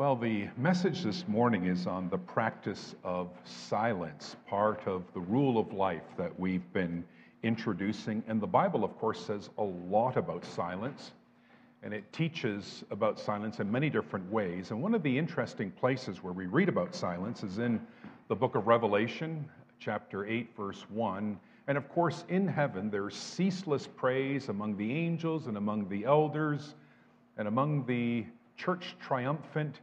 Well, 0.00 0.16
the 0.16 0.48
message 0.56 1.02
this 1.02 1.28
morning 1.28 1.66
is 1.66 1.86
on 1.86 2.08
the 2.08 2.16
practice 2.16 2.94
of 3.04 3.28
silence, 3.44 4.34
part 4.46 4.80
of 4.86 5.02
the 5.12 5.20
rule 5.20 5.58
of 5.58 5.74
life 5.74 6.16
that 6.16 6.40
we've 6.40 6.72
been 6.72 7.04
introducing. 7.42 8.22
And 8.26 8.40
the 8.40 8.46
Bible, 8.46 8.82
of 8.82 8.96
course, 8.96 9.22
says 9.22 9.50
a 9.58 9.62
lot 9.62 10.16
about 10.16 10.46
silence, 10.46 11.12
and 11.82 11.92
it 11.92 12.10
teaches 12.14 12.82
about 12.90 13.20
silence 13.20 13.60
in 13.60 13.70
many 13.70 13.90
different 13.90 14.26
ways. 14.32 14.70
And 14.70 14.80
one 14.80 14.94
of 14.94 15.02
the 15.02 15.18
interesting 15.18 15.70
places 15.70 16.22
where 16.22 16.32
we 16.32 16.46
read 16.46 16.70
about 16.70 16.94
silence 16.94 17.42
is 17.42 17.58
in 17.58 17.78
the 18.28 18.34
book 18.34 18.54
of 18.54 18.66
Revelation, 18.66 19.46
chapter 19.78 20.24
8, 20.24 20.56
verse 20.56 20.86
1. 20.88 21.38
And 21.66 21.76
of 21.76 21.90
course, 21.90 22.24
in 22.30 22.48
heaven, 22.48 22.88
there's 22.88 23.16
ceaseless 23.16 23.86
praise 23.86 24.48
among 24.48 24.78
the 24.78 24.90
angels 24.90 25.46
and 25.46 25.58
among 25.58 25.90
the 25.90 26.06
elders 26.06 26.74
and 27.36 27.46
among 27.46 27.84
the 27.84 28.24
church 28.56 28.96
triumphant. 28.98 29.78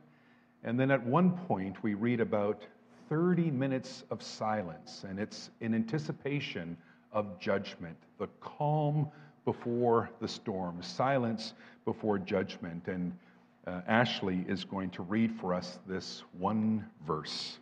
And 0.68 0.78
then 0.78 0.92
at 0.92 1.02
one 1.02 1.32
point, 1.32 1.82
we 1.82 1.94
read 1.94 2.20
about 2.20 2.62
30 3.08 3.52
minutes 3.52 4.04
of 4.12 4.22
silence, 4.22 5.06
and 5.08 5.18
it's 5.18 5.50
in 5.62 5.74
anticipation 5.74 6.76
of 7.14 7.40
judgment, 7.40 7.96
the 8.20 8.28
calm 8.42 9.08
before 9.46 10.10
the 10.20 10.28
storm, 10.28 10.84
silence 10.84 11.54
before 11.86 12.20
judgment. 12.20 12.86
And 12.88 13.18
uh, 13.66 13.80
Ashley 13.88 14.44
is 14.50 14.66
going 14.66 14.90
to 14.90 15.04
read 15.04 15.32
for 15.40 15.54
us 15.54 15.80
this 15.88 16.24
one 16.38 16.86
verse. 17.08 17.60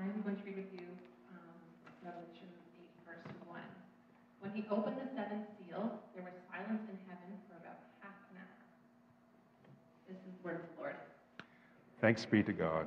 I'm 0.00 0.22
going 0.22 0.36
to 0.36 0.42
read 0.46 0.56
with 0.56 0.72
you 0.72 0.86
um, 1.30 1.52
Revelation 2.02 2.48
8, 3.06 3.22
verse 3.22 3.34
1. 3.46 3.60
He 4.54 4.64
opened 4.70 4.96
the 4.96 5.08
seventh 5.16 5.46
seal, 5.58 5.98
there 6.14 6.22
was 6.22 6.32
silence 6.50 6.82
in 6.88 6.98
heaven 7.08 7.38
for 7.48 7.56
about 7.56 7.78
half 8.00 8.12
an 8.30 8.36
hour. 8.36 8.56
This 10.06 10.18
is 10.18 10.22
the 10.24 10.46
word 10.46 10.56
of 10.56 10.62
the 10.76 10.82
Lord. 10.82 10.96
Thanks 12.02 12.26
be 12.26 12.42
to 12.42 12.52
God. 12.52 12.86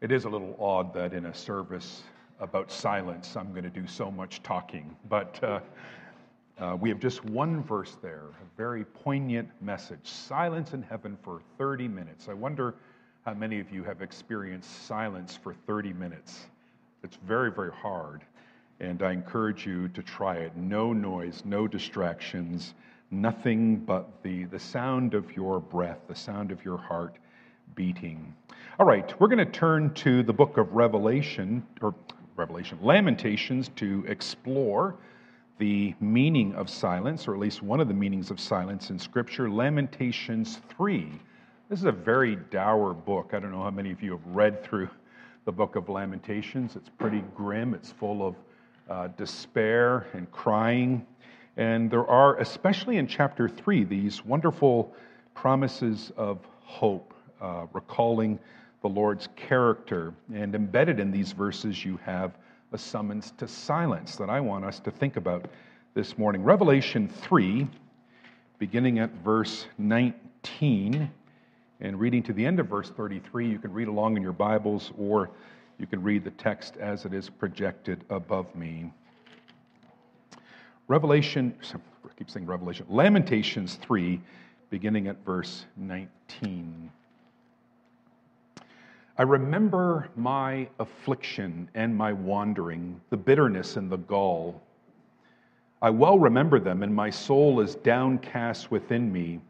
It 0.00 0.10
is 0.10 0.24
a 0.24 0.28
little 0.28 0.56
odd 0.58 0.92
that 0.94 1.12
in 1.12 1.26
a 1.26 1.34
service 1.34 2.02
about 2.40 2.72
silence, 2.72 3.36
I'm 3.36 3.52
going 3.52 3.64
to 3.64 3.70
do 3.70 3.86
so 3.86 4.10
much 4.10 4.42
talking. 4.42 4.96
But 5.08 5.38
uh, 5.44 5.60
uh, 6.58 6.76
we 6.80 6.88
have 6.88 6.98
just 6.98 7.24
one 7.24 7.62
verse 7.62 7.98
there, 8.02 8.24
a 8.42 8.56
very 8.56 8.84
poignant 8.84 9.48
message 9.60 10.00
silence 10.08 10.72
in 10.72 10.82
heaven 10.82 11.16
for 11.22 11.42
30 11.58 11.86
minutes. 11.86 12.28
I 12.28 12.32
wonder 12.32 12.74
how 13.24 13.34
many 13.34 13.60
of 13.60 13.70
you 13.70 13.84
have 13.84 14.00
experienced 14.00 14.86
silence 14.86 15.36
for 15.36 15.52
30 15.66 15.92
minutes. 15.92 16.46
It's 17.02 17.16
very, 17.26 17.50
very 17.50 17.72
hard. 17.72 18.22
And 18.80 19.02
I 19.02 19.12
encourage 19.12 19.66
you 19.66 19.88
to 19.88 20.02
try 20.02 20.36
it. 20.36 20.56
No 20.56 20.94
noise, 20.94 21.42
no 21.44 21.68
distractions, 21.68 22.72
nothing 23.10 23.76
but 23.76 24.22
the, 24.22 24.44
the 24.44 24.58
sound 24.58 25.12
of 25.12 25.36
your 25.36 25.60
breath, 25.60 25.98
the 26.08 26.14
sound 26.14 26.50
of 26.50 26.64
your 26.64 26.78
heart 26.78 27.16
beating. 27.74 28.34
All 28.78 28.86
right, 28.86 29.18
we're 29.20 29.28
going 29.28 29.38
to 29.38 29.44
turn 29.44 29.92
to 29.94 30.22
the 30.22 30.32
book 30.32 30.56
of 30.56 30.72
Revelation, 30.72 31.62
or 31.82 31.94
Revelation, 32.36 32.78
Lamentations, 32.80 33.68
to 33.76 34.02
explore 34.08 34.96
the 35.58 35.94
meaning 36.00 36.54
of 36.54 36.70
silence, 36.70 37.28
or 37.28 37.34
at 37.34 37.40
least 37.40 37.62
one 37.62 37.80
of 37.80 37.88
the 37.88 37.94
meanings 37.94 38.30
of 38.30 38.40
silence 38.40 38.88
in 38.88 38.98
Scripture, 38.98 39.50
Lamentations 39.50 40.58
3. 40.70 41.20
This 41.70 41.78
is 41.78 41.84
a 41.84 41.92
very 41.92 42.34
dour 42.34 42.92
book. 42.92 43.30
I 43.32 43.38
don't 43.38 43.52
know 43.52 43.62
how 43.62 43.70
many 43.70 43.92
of 43.92 44.02
you 44.02 44.10
have 44.10 44.26
read 44.26 44.60
through 44.64 44.88
the 45.44 45.52
book 45.52 45.76
of 45.76 45.88
Lamentations. 45.88 46.74
It's 46.74 46.88
pretty 46.88 47.22
grim, 47.36 47.74
it's 47.74 47.92
full 47.92 48.26
of 48.26 48.34
uh, 48.88 49.06
despair 49.16 50.08
and 50.12 50.28
crying. 50.32 51.06
And 51.56 51.88
there 51.88 52.04
are, 52.08 52.38
especially 52.38 52.96
in 52.96 53.06
chapter 53.06 53.48
3, 53.48 53.84
these 53.84 54.24
wonderful 54.24 54.92
promises 55.32 56.10
of 56.16 56.40
hope, 56.58 57.14
uh, 57.40 57.66
recalling 57.72 58.40
the 58.82 58.88
Lord's 58.88 59.28
character. 59.36 60.12
And 60.34 60.56
embedded 60.56 60.98
in 60.98 61.12
these 61.12 61.30
verses, 61.30 61.84
you 61.84 62.00
have 62.04 62.32
a 62.72 62.78
summons 62.78 63.32
to 63.38 63.46
silence 63.46 64.16
that 64.16 64.28
I 64.28 64.40
want 64.40 64.64
us 64.64 64.80
to 64.80 64.90
think 64.90 65.14
about 65.14 65.46
this 65.94 66.18
morning. 66.18 66.42
Revelation 66.42 67.06
3, 67.06 67.68
beginning 68.58 68.98
at 68.98 69.12
verse 69.22 69.66
19 69.78 71.08
and 71.80 71.98
reading 71.98 72.22
to 72.24 72.32
the 72.32 72.44
end 72.44 72.60
of 72.60 72.68
verse 72.68 72.90
33. 72.90 73.48
You 73.48 73.58
can 73.58 73.72
read 73.72 73.88
along 73.88 74.16
in 74.16 74.22
your 74.22 74.32
Bibles 74.32 74.92
or 74.98 75.30
you 75.78 75.86
can 75.86 76.02
read 76.02 76.24
the 76.24 76.30
text 76.32 76.76
as 76.76 77.04
it 77.04 77.14
is 77.14 77.30
projected 77.30 78.04
above 78.10 78.54
me. 78.54 78.92
Revelation, 80.88 81.54
I 81.72 82.08
keep 82.18 82.28
saying 82.28 82.46
Revelation, 82.46 82.84
Lamentations 82.88 83.76
3, 83.76 84.20
beginning 84.70 85.08
at 85.08 85.24
verse 85.24 85.64
19. 85.76 86.90
I 89.16 89.22
remember 89.22 90.08
my 90.16 90.68
affliction 90.78 91.68
and 91.74 91.94
my 91.94 92.12
wandering, 92.12 93.00
the 93.10 93.16
bitterness 93.16 93.76
and 93.76 93.90
the 93.90 93.98
gall. 93.98 94.60
I 95.82 95.90
well 95.90 96.18
remember 96.18 96.58
them, 96.58 96.82
and 96.82 96.94
my 96.94 97.10
soul 97.10 97.60
is 97.60 97.74
downcast 97.76 98.70
within 98.70 99.12
me. 99.12 99.40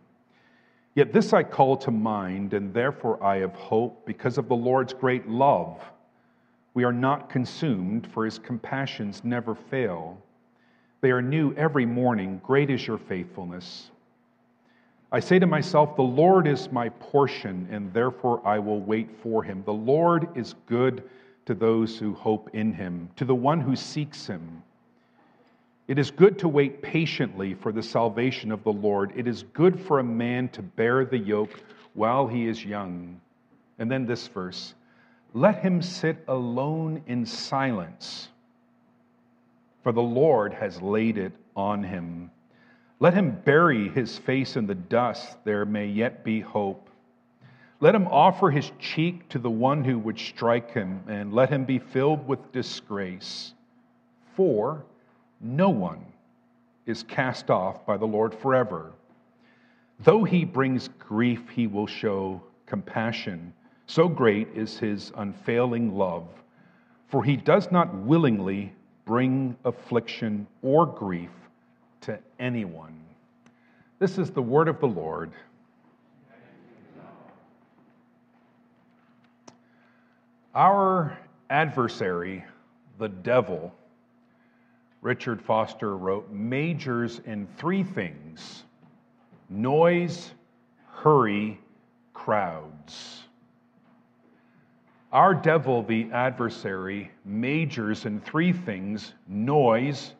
Yet 0.94 1.12
this 1.12 1.32
I 1.32 1.42
call 1.42 1.76
to 1.78 1.90
mind, 1.90 2.52
and 2.52 2.74
therefore 2.74 3.22
I 3.22 3.36
have 3.38 3.54
hope, 3.54 4.04
because 4.06 4.38
of 4.38 4.48
the 4.48 4.56
Lord's 4.56 4.92
great 4.92 5.28
love. 5.28 5.80
We 6.74 6.84
are 6.84 6.92
not 6.92 7.30
consumed, 7.30 8.06
for 8.06 8.24
his 8.24 8.38
compassions 8.38 9.22
never 9.24 9.54
fail. 9.54 10.18
They 11.00 11.10
are 11.10 11.22
new 11.22 11.54
every 11.54 11.86
morning. 11.86 12.40
Great 12.44 12.70
is 12.70 12.86
your 12.86 12.98
faithfulness. 12.98 13.90
I 15.12 15.20
say 15.20 15.38
to 15.38 15.46
myself, 15.46 15.96
The 15.96 16.02
Lord 16.02 16.46
is 16.46 16.70
my 16.70 16.88
portion, 16.88 17.68
and 17.70 17.92
therefore 17.92 18.40
I 18.46 18.58
will 18.58 18.80
wait 18.80 19.10
for 19.22 19.42
him. 19.42 19.62
The 19.64 19.72
Lord 19.72 20.28
is 20.36 20.54
good 20.66 21.04
to 21.46 21.54
those 21.54 21.98
who 21.98 22.14
hope 22.14 22.50
in 22.52 22.72
him, 22.72 23.08
to 23.16 23.24
the 23.24 23.34
one 23.34 23.60
who 23.60 23.74
seeks 23.74 24.26
him. 24.26 24.62
It 25.90 25.98
is 25.98 26.12
good 26.12 26.38
to 26.38 26.46
wait 26.46 26.82
patiently 26.82 27.52
for 27.52 27.72
the 27.72 27.82
salvation 27.82 28.52
of 28.52 28.62
the 28.62 28.72
Lord. 28.72 29.12
It 29.16 29.26
is 29.26 29.42
good 29.52 29.76
for 29.76 29.98
a 29.98 30.04
man 30.04 30.48
to 30.50 30.62
bear 30.62 31.04
the 31.04 31.18
yoke 31.18 31.64
while 31.94 32.28
he 32.28 32.46
is 32.46 32.64
young. 32.64 33.20
And 33.80 33.90
then 33.90 34.06
this 34.06 34.28
verse 34.28 34.74
let 35.34 35.58
him 35.58 35.82
sit 35.82 36.22
alone 36.28 37.02
in 37.08 37.26
silence, 37.26 38.28
for 39.82 39.90
the 39.90 40.00
Lord 40.00 40.54
has 40.54 40.80
laid 40.80 41.18
it 41.18 41.32
on 41.56 41.82
him. 41.82 42.30
Let 43.00 43.14
him 43.14 43.40
bury 43.44 43.88
his 43.88 44.16
face 44.16 44.54
in 44.54 44.68
the 44.68 44.76
dust, 44.76 45.38
there 45.42 45.64
may 45.64 45.86
yet 45.86 46.22
be 46.22 46.38
hope. 46.38 46.88
Let 47.80 47.96
him 47.96 48.06
offer 48.06 48.48
his 48.52 48.70
cheek 48.78 49.28
to 49.30 49.40
the 49.40 49.50
one 49.50 49.82
who 49.82 49.98
would 49.98 50.20
strike 50.20 50.70
him, 50.70 51.02
and 51.08 51.32
let 51.32 51.50
him 51.50 51.64
be 51.64 51.80
filled 51.80 52.28
with 52.28 52.52
disgrace. 52.52 53.54
For 54.36 54.84
no 55.40 55.70
one 55.70 56.04
is 56.86 57.02
cast 57.02 57.50
off 57.50 57.86
by 57.86 57.96
the 57.96 58.06
Lord 58.06 58.34
forever. 58.34 58.92
Though 60.00 60.24
he 60.24 60.44
brings 60.44 60.88
grief, 60.98 61.48
he 61.50 61.66
will 61.66 61.86
show 61.86 62.42
compassion. 62.66 63.52
So 63.86 64.08
great 64.08 64.48
is 64.54 64.78
his 64.78 65.12
unfailing 65.16 65.94
love. 65.96 66.28
For 67.08 67.24
he 67.24 67.36
does 67.36 67.70
not 67.70 67.92
willingly 67.94 68.72
bring 69.04 69.56
affliction 69.64 70.46
or 70.62 70.86
grief 70.86 71.30
to 72.02 72.18
anyone. 72.38 73.00
This 73.98 74.16
is 74.16 74.30
the 74.30 74.42
word 74.42 74.68
of 74.68 74.80
the 74.80 74.86
Lord. 74.86 75.32
Our 80.54 81.18
adversary, 81.50 82.44
the 82.98 83.08
devil, 83.08 83.74
Richard 85.02 85.40
Foster 85.40 85.96
wrote, 85.96 86.30
majors 86.30 87.20
in 87.24 87.46
three 87.56 87.82
things 87.82 88.64
noise, 89.48 90.32
hurry, 90.86 91.58
crowds. 92.12 93.22
Our 95.12 95.34
devil, 95.34 95.82
the 95.82 96.08
adversary, 96.12 97.10
majors 97.24 98.04
in 98.04 98.20
three 98.20 98.52
things 98.52 99.14
noise, 99.26 100.12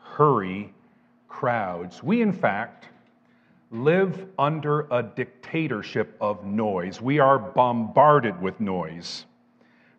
hurry, 0.00 0.72
crowds. 1.28 2.02
We, 2.02 2.22
in 2.22 2.32
fact, 2.32 2.88
live 3.70 4.28
under 4.38 4.86
a 4.92 5.02
dictatorship 5.02 6.16
of 6.20 6.44
noise. 6.44 7.00
We 7.00 7.18
are 7.18 7.38
bombarded 7.38 8.40
with 8.40 8.60
noise. 8.60 9.24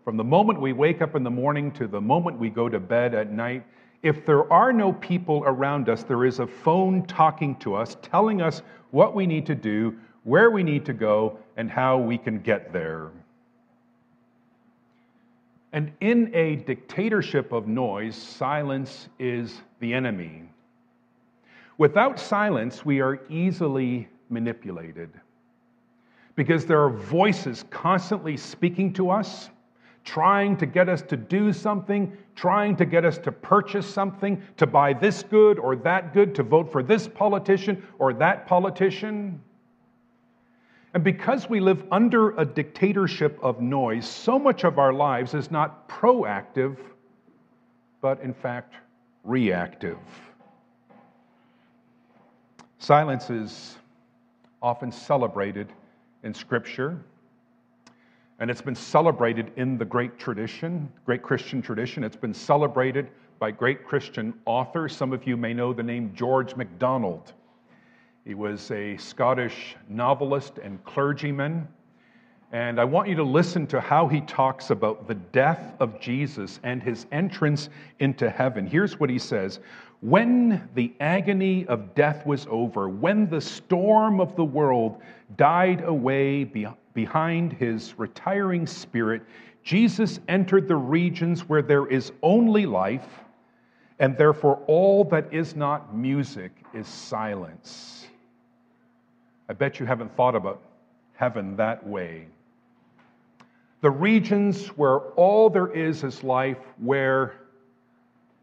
From 0.05 0.15
the 0.15 0.23
moment 0.23 0.61
we 0.61 0.71
wake 0.71 1.01
up 1.01 1.15
in 1.15 1.23
the 1.23 1.29
morning 1.29 1.71
to 1.71 1.87
the 1.87 1.99
moment 1.99 2.39
we 2.39 2.49
go 2.49 2.69
to 2.69 2.79
bed 2.79 3.13
at 3.13 3.31
night, 3.31 3.65
if 4.03 4.25
there 4.25 4.51
are 4.51 4.71
no 4.71 4.93
people 4.93 5.43
around 5.45 5.89
us, 5.89 6.03
there 6.03 6.25
is 6.25 6.39
a 6.39 6.47
phone 6.47 7.05
talking 7.05 7.55
to 7.57 7.75
us, 7.75 7.97
telling 8.01 8.41
us 8.41 8.61
what 8.91 9.15
we 9.15 9.25
need 9.25 9.45
to 9.47 9.55
do, 9.55 9.95
where 10.23 10.51
we 10.51 10.63
need 10.63 10.85
to 10.85 10.93
go, 10.93 11.37
and 11.55 11.69
how 11.69 11.97
we 11.97 12.17
can 12.17 12.39
get 12.39 12.71
there. 12.71 13.11
And 15.73 15.91
in 16.01 16.33
a 16.33 16.57
dictatorship 16.57 17.51
of 17.51 17.67
noise, 17.67 18.15
silence 18.15 19.09
is 19.19 19.61
the 19.79 19.93
enemy. 19.93 20.43
Without 21.77 22.19
silence, 22.19 22.85
we 22.85 23.01
are 23.01 23.19
easily 23.29 24.07
manipulated 24.29 25.09
because 26.35 26.65
there 26.65 26.81
are 26.81 26.89
voices 26.89 27.65
constantly 27.69 28.37
speaking 28.37 28.93
to 28.93 29.09
us, 29.09 29.49
trying 30.07 30.55
to 30.55 30.65
get 30.65 30.87
us 30.87 31.01
to 31.01 31.17
do 31.17 31.51
something, 31.51 32.15
trying 32.33 32.77
to 32.77 32.85
get 32.85 33.03
us 33.03 33.17
to 33.17 33.29
purchase 33.29 33.85
something, 33.85 34.41
to 34.55 34.65
buy 34.65 34.93
this 34.93 35.21
good 35.21 35.59
or 35.59 35.75
that 35.75 36.13
good, 36.13 36.33
to 36.33 36.43
vote 36.43 36.71
for 36.71 36.81
this 36.81 37.09
politician 37.09 37.85
or 37.99 38.13
that 38.13 38.47
politician. 38.47 39.37
And 40.93 41.03
because 41.03 41.49
we 41.49 41.59
live 41.59 41.83
under 41.91 42.31
a 42.39 42.45
dictatorship 42.45 43.37
of 43.43 43.59
noise, 43.59 44.07
so 44.07 44.39
much 44.39 44.63
of 44.63 44.79
our 44.79 44.93
lives 44.93 45.33
is 45.33 45.51
not 45.51 45.89
proactive, 45.89 46.77
but 47.99 48.21
in 48.21 48.33
fact 48.33 48.75
reactive. 49.25 49.97
Silence 52.79 53.29
is 53.29 53.75
often 54.61 54.89
celebrated 54.89 55.67
in 56.23 56.33
Scripture, 56.33 57.03
and 58.39 58.51
it's 58.51 58.61
been 58.61 58.75
celebrated 58.75 59.51
in 59.55 59.77
the 59.77 59.85
great 59.85 60.19
tradition, 60.19 60.91
great 61.05 61.23
Christian 61.23 61.61
tradition. 61.61 62.03
It's 62.03 62.15
been 62.15 62.33
celebrated 62.33 63.09
by 63.39 63.51
great 63.51 63.85
Christian 63.85 64.33
authors. 64.45 64.95
Some 64.95 65.11
of 65.13 65.25
you 65.25 65.35
may 65.37 65.53
know 65.53 65.73
the 65.73 65.83
name 65.83 66.11
George 66.13 66.55
MacDonald. 66.55 67.33
He 68.25 68.35
was 68.35 68.69
a 68.71 68.97
Scottish 68.97 69.75
novelist 69.89 70.59
and 70.59 70.83
clergyman. 70.83 71.67
And 72.53 72.79
I 72.79 72.85
want 72.85 73.09
you 73.09 73.15
to 73.15 73.23
listen 73.23 73.67
to 73.67 73.81
how 73.81 74.07
he 74.07 74.21
talks 74.21 74.69
about 74.69 75.05
the 75.05 75.15
death 75.15 75.73
of 75.81 75.99
Jesus 75.99 76.61
and 76.63 76.81
his 76.81 77.05
entrance 77.11 77.69
into 77.99 78.29
heaven. 78.29 78.65
Here's 78.65 78.99
what 78.99 79.09
he 79.09 79.19
says 79.19 79.59
When 79.99 80.69
the 80.73 80.93
agony 81.01 81.65
of 81.67 81.93
death 81.93 82.25
was 82.25 82.47
over, 82.49 82.87
when 82.87 83.29
the 83.29 83.41
storm 83.41 84.21
of 84.21 84.35
the 84.37 84.45
world 84.45 85.01
died 85.35 85.83
away 85.83 86.45
behind 86.93 87.51
his 87.51 87.99
retiring 87.99 88.65
spirit, 88.65 89.23
Jesus 89.61 90.21
entered 90.29 90.69
the 90.69 90.75
regions 90.77 91.49
where 91.49 91.61
there 91.61 91.87
is 91.87 92.13
only 92.23 92.65
life, 92.65 93.25
and 93.99 94.17
therefore 94.17 94.63
all 94.67 95.03
that 95.05 95.33
is 95.33 95.53
not 95.53 95.93
music 95.93 96.51
is 96.73 96.87
silence. 96.87 98.07
I 99.49 99.53
bet 99.53 99.81
you 99.81 99.85
haven't 99.85 100.15
thought 100.15 100.35
about 100.35 100.61
heaven 101.13 101.57
that 101.57 101.85
way. 101.85 102.27
The 103.81 103.91
regions 103.91 104.67
where 104.69 104.99
all 105.11 105.49
there 105.49 105.71
is 105.71 106.03
is 106.03 106.23
life, 106.23 106.57
where 106.77 107.33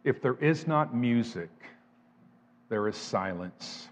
if 0.04 0.22
there 0.22 0.36
is 0.36 0.66
not 0.66 0.94
music, 0.94 1.50
there 2.68 2.86
is 2.86 2.96
silence. 2.96 3.88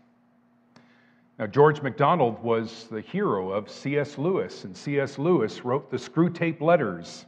Now, 1.38 1.46
George 1.46 1.82
MacDonald 1.82 2.40
was 2.42 2.86
the 2.88 3.00
hero 3.00 3.50
of 3.50 3.70
C.S. 3.70 4.18
Lewis, 4.18 4.64
and 4.64 4.76
C.S. 4.76 5.18
Lewis 5.18 5.64
wrote 5.64 5.90
the 5.90 5.96
Screwtape 5.96 6.60
Letters, 6.60 7.26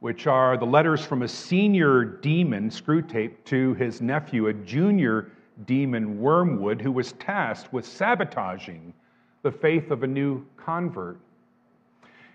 which 0.00 0.26
are 0.26 0.56
the 0.56 0.64
letters 0.64 1.04
from 1.04 1.22
a 1.22 1.28
senior 1.28 2.04
demon, 2.04 2.70
Screwtape, 2.70 3.44
to 3.44 3.74
his 3.74 4.00
nephew, 4.00 4.48
a 4.48 4.54
junior 4.54 5.30
demon 5.66 6.18
Wormwood, 6.18 6.80
who 6.80 6.90
was 6.90 7.12
tasked 7.12 7.72
with 7.72 7.86
sabotaging 7.86 8.92
the 9.42 9.52
faith 9.52 9.90
of 9.90 10.02
a 10.02 10.06
new 10.06 10.44
convert. 10.56 11.20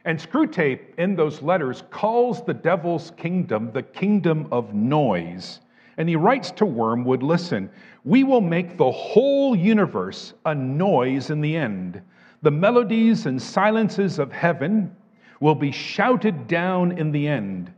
And 0.05 0.19
Screwtape, 0.19 0.95
in 0.99 1.15
those 1.15 1.41
letters, 1.41 1.83
calls 1.89 2.45
the 2.45 2.53
devil's 2.53 3.11
kingdom 3.17 3.71
the 3.71 3.81
kingdom 3.81 4.47
of 4.51 4.73
noise. 4.73 5.59
And 5.97 6.07
he 6.07 6.15
writes 6.15 6.51
to 6.51 6.65
Wormwood 6.65 7.23
listen, 7.23 7.69
we 8.03 8.23
will 8.23 8.41
make 8.41 8.77
the 8.77 8.91
whole 8.91 9.55
universe 9.55 10.33
a 10.45 10.53
noise 10.53 11.31
in 11.31 11.41
the 11.41 11.57
end. 11.57 12.01
The 12.43 12.51
melodies 12.51 13.25
and 13.25 13.41
silences 13.41 14.19
of 14.19 14.31
heaven 14.31 14.95
will 15.39 15.55
be 15.55 15.71
shouted 15.71 16.47
down 16.47 16.91
in 16.97 17.11
the 17.11 17.27
end. 17.27 17.73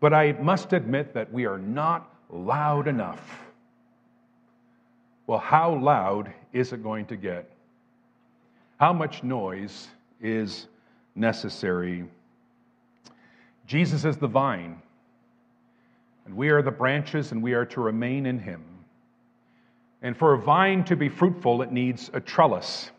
But 0.00 0.12
I 0.12 0.32
must 0.32 0.72
admit 0.72 1.14
that 1.14 1.32
we 1.32 1.46
are 1.46 1.58
not 1.58 2.12
loud 2.28 2.88
enough. 2.88 3.46
Well, 5.28 5.38
how 5.38 5.78
loud 5.78 6.32
is 6.52 6.72
it 6.72 6.82
going 6.82 7.06
to 7.06 7.16
get? 7.16 7.48
How 8.80 8.92
much 8.92 9.22
noise 9.22 9.88
is 10.20 10.66
necessary? 11.18 12.04
Jesus 13.66 14.04
is 14.04 14.16
the 14.16 14.26
vine, 14.26 14.80
and 16.24 16.36
we 16.36 16.48
are 16.48 16.62
the 16.62 16.70
branches, 16.70 17.32
and 17.32 17.42
we 17.42 17.52
are 17.52 17.66
to 17.66 17.80
remain 17.80 18.26
in 18.26 18.38
him. 18.38 18.62
And 20.00 20.16
for 20.16 20.34
a 20.34 20.38
vine 20.38 20.84
to 20.84 20.96
be 20.96 21.08
fruitful, 21.08 21.62
it 21.62 21.72
needs 21.72 22.10
a 22.14 22.20
trellis. 22.20 22.90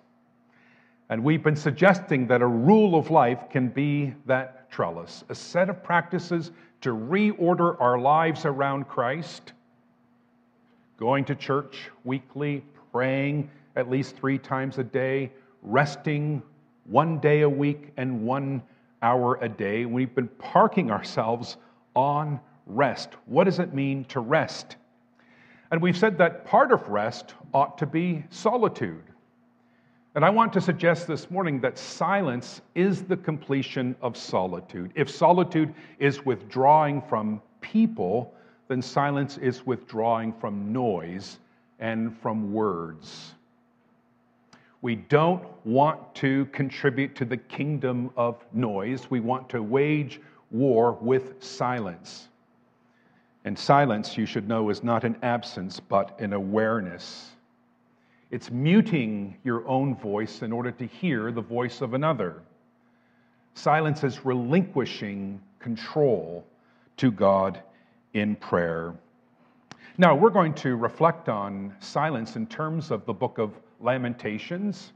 And 1.10 1.24
we've 1.24 1.44
been 1.44 1.56
suggesting 1.56 2.28
that 2.28 2.42
a 2.42 2.48
rule 2.48 2.96
of 2.96 3.10
life 3.10 3.50
can 3.50 3.70
be 3.70 4.14
that 4.26 4.70
trellis, 4.70 5.24
a 5.30 5.36
set 5.36 5.70
of 5.70 5.84
practices 5.84 6.52
to 6.82 6.90
reorder 6.90 7.80
our 7.82 7.98
lives 7.98 8.46
around 8.46 8.88
Christ 8.88 9.54
going 11.00 11.24
to 11.24 11.34
church 11.34 11.90
weekly, 12.04 12.64
praying 12.92 13.50
at 13.78 13.90
least 13.90 14.18
three 14.18 14.38
times 14.38 14.78
a 14.78 14.84
day, 14.84 15.32
resting 15.62 16.44
one 16.90 17.20
day 17.20 17.42
a 17.42 17.50
week 17.50 17.92
and 17.98 18.26
one 18.26 18.62
hour 19.02 19.38
a 19.42 19.50
day. 19.50 19.86
We've 19.86 20.14
been 20.14 20.28
parking 20.40 20.92
ourselves 20.92 21.58
on 21.96 22.40
rest. 22.66 23.10
What 23.26 23.46
does 23.46 23.60
it 23.60 23.74
mean 23.74 24.06
to 24.06 24.20
rest? 24.20 24.76
And 25.72 25.82
we've 25.82 25.98
said 25.98 26.18
that 26.18 26.46
part 26.46 26.72
of 26.72 26.88
rest 26.90 27.36
ought 27.54 27.78
to 27.78 27.86
be 27.86 28.24
solitude. 28.30 29.04
And 30.16 30.26
I 30.26 30.30
want 30.32 30.52
to 30.54 30.62
suggest 30.62 31.08
this 31.08 31.30
morning 31.30 31.62
that 31.62 31.78
silence 31.78 32.62
is 32.74 33.04
the 33.04 33.18
completion 33.18 33.96
of 34.02 34.18
solitude. 34.18 34.92
If 34.96 35.10
solitude 35.10 35.74
is 36.00 36.26
withdrawing 36.26 37.04
from 37.04 37.42
people, 37.62 38.34
then 38.68 38.82
silence 38.82 39.38
is 39.38 39.66
withdrawing 39.66 40.34
from 40.34 40.74
noise 40.74 41.38
and 41.80 42.18
from 42.20 42.52
words. 42.52 43.36
We 44.82 44.96
don't 44.96 45.44
want 45.66 46.16
to 46.16 46.46
contribute 46.48 47.16
to 47.16 47.26
the 47.26 47.38
kingdom 47.38 48.12
of 48.16 48.44
noise. 48.54 49.10
We 49.10 49.20
want 49.20 49.50
to 49.50 49.62
wage 49.62 50.22
war 50.52 50.98
with 51.02 51.44
silence. 51.44 52.30
And 53.44 53.58
silence, 53.58 54.18
you 54.18 54.26
should 54.26 54.48
know, 54.48 54.70
is 54.70 54.84
not 54.84 55.04
an 55.04 55.18
absence, 55.22 55.80
but 55.80 56.20
an 56.20 56.34
awareness. 56.34 57.32
It's 58.32 58.52
muting 58.52 59.38
your 59.44 59.68
own 59.68 59.96
voice 59.96 60.44
in 60.44 60.52
order 60.52 60.72
to 60.72 60.86
hear 60.86 61.32
the 61.32 61.42
voice 61.42 61.82
of 61.82 61.94
another. 61.94 62.42
Silence 63.56 64.04
is 64.04 64.24
relinquishing 64.24 65.42
control 65.60 66.46
to 66.98 67.12
God 67.12 67.62
in 68.14 68.36
prayer. 68.36 68.94
Now, 69.98 70.16
we're 70.16 70.30
going 70.30 70.54
to 70.56 70.76
reflect 70.78 71.28
on 71.28 71.76
silence 71.80 72.36
in 72.36 72.48
terms 72.48 72.92
of 72.92 73.06
the 73.06 73.14
book 73.14 73.38
of 73.38 73.52
Lamentations. 73.80 74.94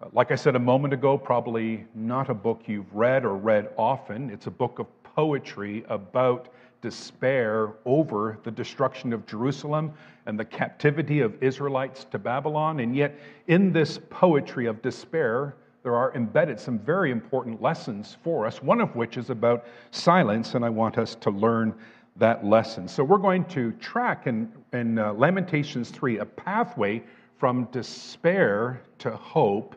Uh, 0.00 0.06
like 0.12 0.30
I 0.30 0.36
said 0.36 0.56
a 0.56 0.60
moment 0.60 0.94
ago, 0.94 1.18
probably 1.18 1.86
not 1.94 2.30
a 2.30 2.34
book 2.34 2.62
you've 2.66 2.92
read 2.94 3.24
or 3.24 3.36
read 3.36 3.70
often. 3.76 4.30
It's 4.30 4.46
a 4.46 4.50
book 4.50 4.78
of 4.78 4.86
poetry 5.02 5.84
about 5.88 6.48
despair 6.82 7.72
over 7.84 8.38
the 8.44 8.50
destruction 8.50 9.12
of 9.12 9.26
Jerusalem 9.26 9.92
and 10.26 10.38
the 10.38 10.44
captivity 10.44 11.20
of 11.20 11.42
Israelites 11.42 12.04
to 12.10 12.18
Babylon. 12.18 12.80
And 12.80 12.94
yet, 12.94 13.18
in 13.48 13.72
this 13.72 13.98
poetry 14.10 14.66
of 14.66 14.82
despair, 14.82 15.56
there 15.82 15.96
are 15.96 16.14
embedded 16.14 16.60
some 16.60 16.78
very 16.78 17.10
important 17.10 17.62
lessons 17.62 18.16
for 18.22 18.46
us, 18.46 18.62
one 18.62 18.80
of 18.80 18.94
which 18.94 19.16
is 19.16 19.30
about 19.30 19.66
silence, 19.90 20.54
and 20.54 20.64
I 20.64 20.68
want 20.68 20.98
us 20.98 21.14
to 21.16 21.30
learn 21.30 21.74
that 22.16 22.44
lesson. 22.44 22.88
So 22.88 23.04
we're 23.04 23.18
going 23.18 23.44
to 23.46 23.72
track 23.72 24.26
in, 24.26 24.52
in 24.72 24.98
uh, 24.98 25.12
Lamentations 25.12 25.90
3 25.90 26.18
a 26.18 26.24
pathway 26.24 27.02
from 27.38 27.64
despair 27.72 28.82
to 28.98 29.10
hope, 29.10 29.76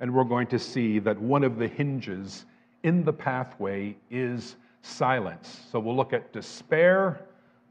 and 0.00 0.12
we're 0.12 0.24
going 0.24 0.46
to 0.48 0.58
see 0.58 0.98
that 0.98 1.18
one 1.18 1.42
of 1.42 1.58
the 1.58 1.68
hinges 1.68 2.44
in 2.82 3.04
the 3.04 3.12
pathway 3.12 3.96
is 4.10 4.56
silence. 4.82 5.60
So 5.72 5.80
we'll 5.80 5.96
look 5.96 6.12
at 6.12 6.32
despair, 6.32 7.20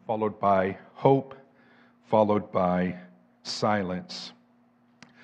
followed 0.06 0.40
by 0.40 0.78
hope, 0.94 1.36
followed 2.10 2.52
by 2.52 2.96
silence. 3.44 4.34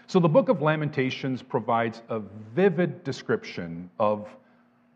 So 0.07 0.19
the 0.19 0.29
book 0.29 0.49
of 0.49 0.61
Lamentations 0.61 1.41
provides 1.41 2.03
a 2.09 2.19
vivid 2.53 3.03
description 3.03 3.89
of 3.99 4.27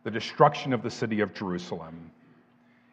the 0.04 0.12
destruction 0.12 0.74
of 0.74 0.84
the 0.84 0.92
city 0.92 1.22
of 1.22 1.34
Jerusalem. 1.34 2.12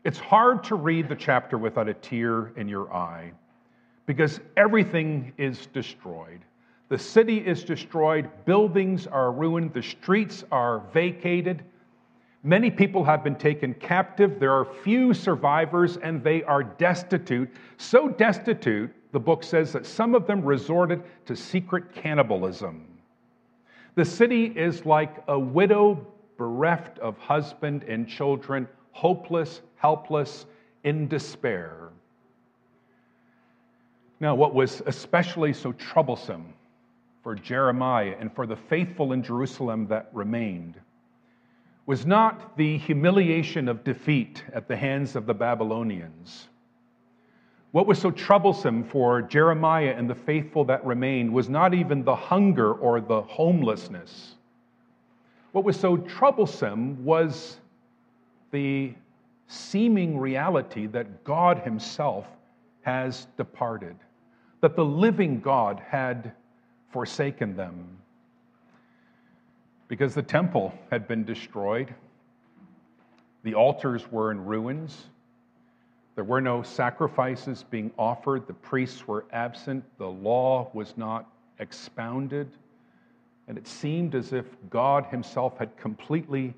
It's 0.05 0.19
hard 0.19 0.65
to 0.65 0.75
read 0.75 1.09
the 1.09 1.17
chapter 1.17 1.59
without 1.59 1.89
a 1.89 1.95
tear 1.95 2.49
in 2.57 2.69
your 2.69 2.93
eye 2.93 3.33
because 4.07 4.41
everything 4.57 5.33
is 5.39 5.67
destroyed. 5.67 6.41
The 6.89 6.99
city 6.99 7.39
is 7.39 7.65
destroyed, 7.65 8.29
buildings 8.45 9.07
are 9.07 9.33
ruined, 9.33 9.73
the 9.73 9.83
streets 9.83 10.45
are 10.53 10.81
vacated. 10.93 11.63
Many 12.43 12.71
people 12.71 13.03
have 13.05 13.25
been 13.25 13.37
taken 13.37 13.73
captive. 13.75 14.39
There 14.39 14.53
are 14.53 14.67
few 14.67 15.15
survivors, 15.15 15.97
and 15.97 16.23
they 16.23 16.43
are 16.43 16.63
destitute. 16.63 17.49
So 17.79 18.09
destitute, 18.11 18.95
the 19.13 19.21
book 19.21 19.43
says 19.43 19.73
that 19.73 19.87
some 19.87 20.15
of 20.15 20.27
them 20.27 20.45
resorted 20.45 21.03
to 21.25 21.35
secret 21.35 21.95
cannibalism. 21.95 22.87
The 23.95 24.05
city 24.05 24.47
is 24.47 24.85
like 24.85 25.23
a 25.29 25.39
widow 25.39 26.07
bereft 26.37 26.99
of 26.99 27.17
husband 27.17 27.85
and 27.85 28.07
children, 28.07 28.69
hopeless, 28.93 29.63
helpless, 29.77 30.45
in 30.83 31.09
despair. 31.09 31.91
Now, 34.21 34.35
what 34.35 34.55
was 34.55 34.83
especially 34.87 35.53
so 35.53 35.73
troublesome 35.73 36.53
for 37.23 37.35
Jeremiah 37.35 38.15
and 38.19 38.33
for 38.33 38.47
the 38.47 38.57
faithful 38.57 39.13
in 39.13 39.23
Jerusalem 39.23 39.87
that 39.89 40.11
remained 40.13 40.75
was 41.87 42.07
not 42.07 42.57
the 42.57 42.79
humiliation 42.79 43.69
of 43.69 43.85
defeat 43.85 44.43
at 44.53 44.69
the 44.69 44.77
hands 44.77 45.17
of 45.17 45.27
the 45.27 45.35
Babylonians. 45.35 46.49
What 47.73 47.87
was 47.87 47.99
so 47.99 48.11
troublesome 48.11 48.85
for 48.85 49.21
Jeremiah 49.21 49.95
and 49.97 50.09
the 50.09 50.15
faithful 50.15 50.65
that 50.67 50.87
remained 50.87 51.33
was 51.33 51.49
not 51.49 51.75
even 51.75 52.05
the 52.05 52.15
hunger 52.15 52.73
or 52.73 53.01
the 53.01 53.23
homelessness. 53.23 54.37
What 55.53 55.65
was 55.65 55.79
so 55.79 55.97
troublesome 55.97 57.05
was 57.05 57.59
the 58.51 58.95
seeming 59.49 60.19
reality 60.19 60.87
that 60.87 61.25
God 61.25 61.59
Himself 61.59 62.27
has 62.83 63.27
departed, 63.37 63.97
that 64.65 64.77
the 64.77 64.83
living 64.83 65.41
God 65.41 65.79
had 65.91 66.33
forsaken 66.89 67.55
them 67.55 67.99
because 69.89 70.15
the 70.15 70.23
temple 70.23 70.73
had 70.91 71.07
been 71.07 71.23
destroyed, 71.23 71.95
the 73.43 73.53
altars 73.53 74.11
were 74.11 74.31
in 74.31 74.43
ruins, 74.43 75.11
there 76.15 76.25
were 76.25 76.41
no 76.41 76.63
sacrifices 76.63 77.63
being 77.69 77.91
offered, 77.99 78.47
the 78.47 78.55
priests 78.55 79.07
were 79.07 79.27
absent, 79.33 79.85
the 79.99 80.09
law 80.09 80.71
was 80.73 80.97
not 80.97 81.31
expounded, 81.59 82.49
and 83.49 83.59
it 83.59 83.67
seemed 83.67 84.15
as 84.15 84.33
if 84.33 84.47
God 84.71 85.05
Himself 85.11 85.59
had 85.59 85.77
completely 85.77 86.55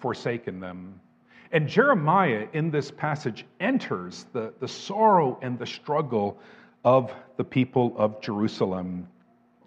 forsaken 0.00 0.58
them. 0.58 1.00
And 1.52 1.68
Jeremiah 1.68 2.48
in 2.52 2.72
this 2.72 2.90
passage 2.90 3.46
enters 3.60 4.26
the, 4.32 4.52
the 4.58 4.66
sorrow 4.66 5.38
and 5.40 5.56
the 5.56 5.66
struggle 5.66 6.40
of 6.84 7.12
the 7.36 7.44
people 7.44 7.94
of 7.96 8.20
Jerusalem. 8.20 9.08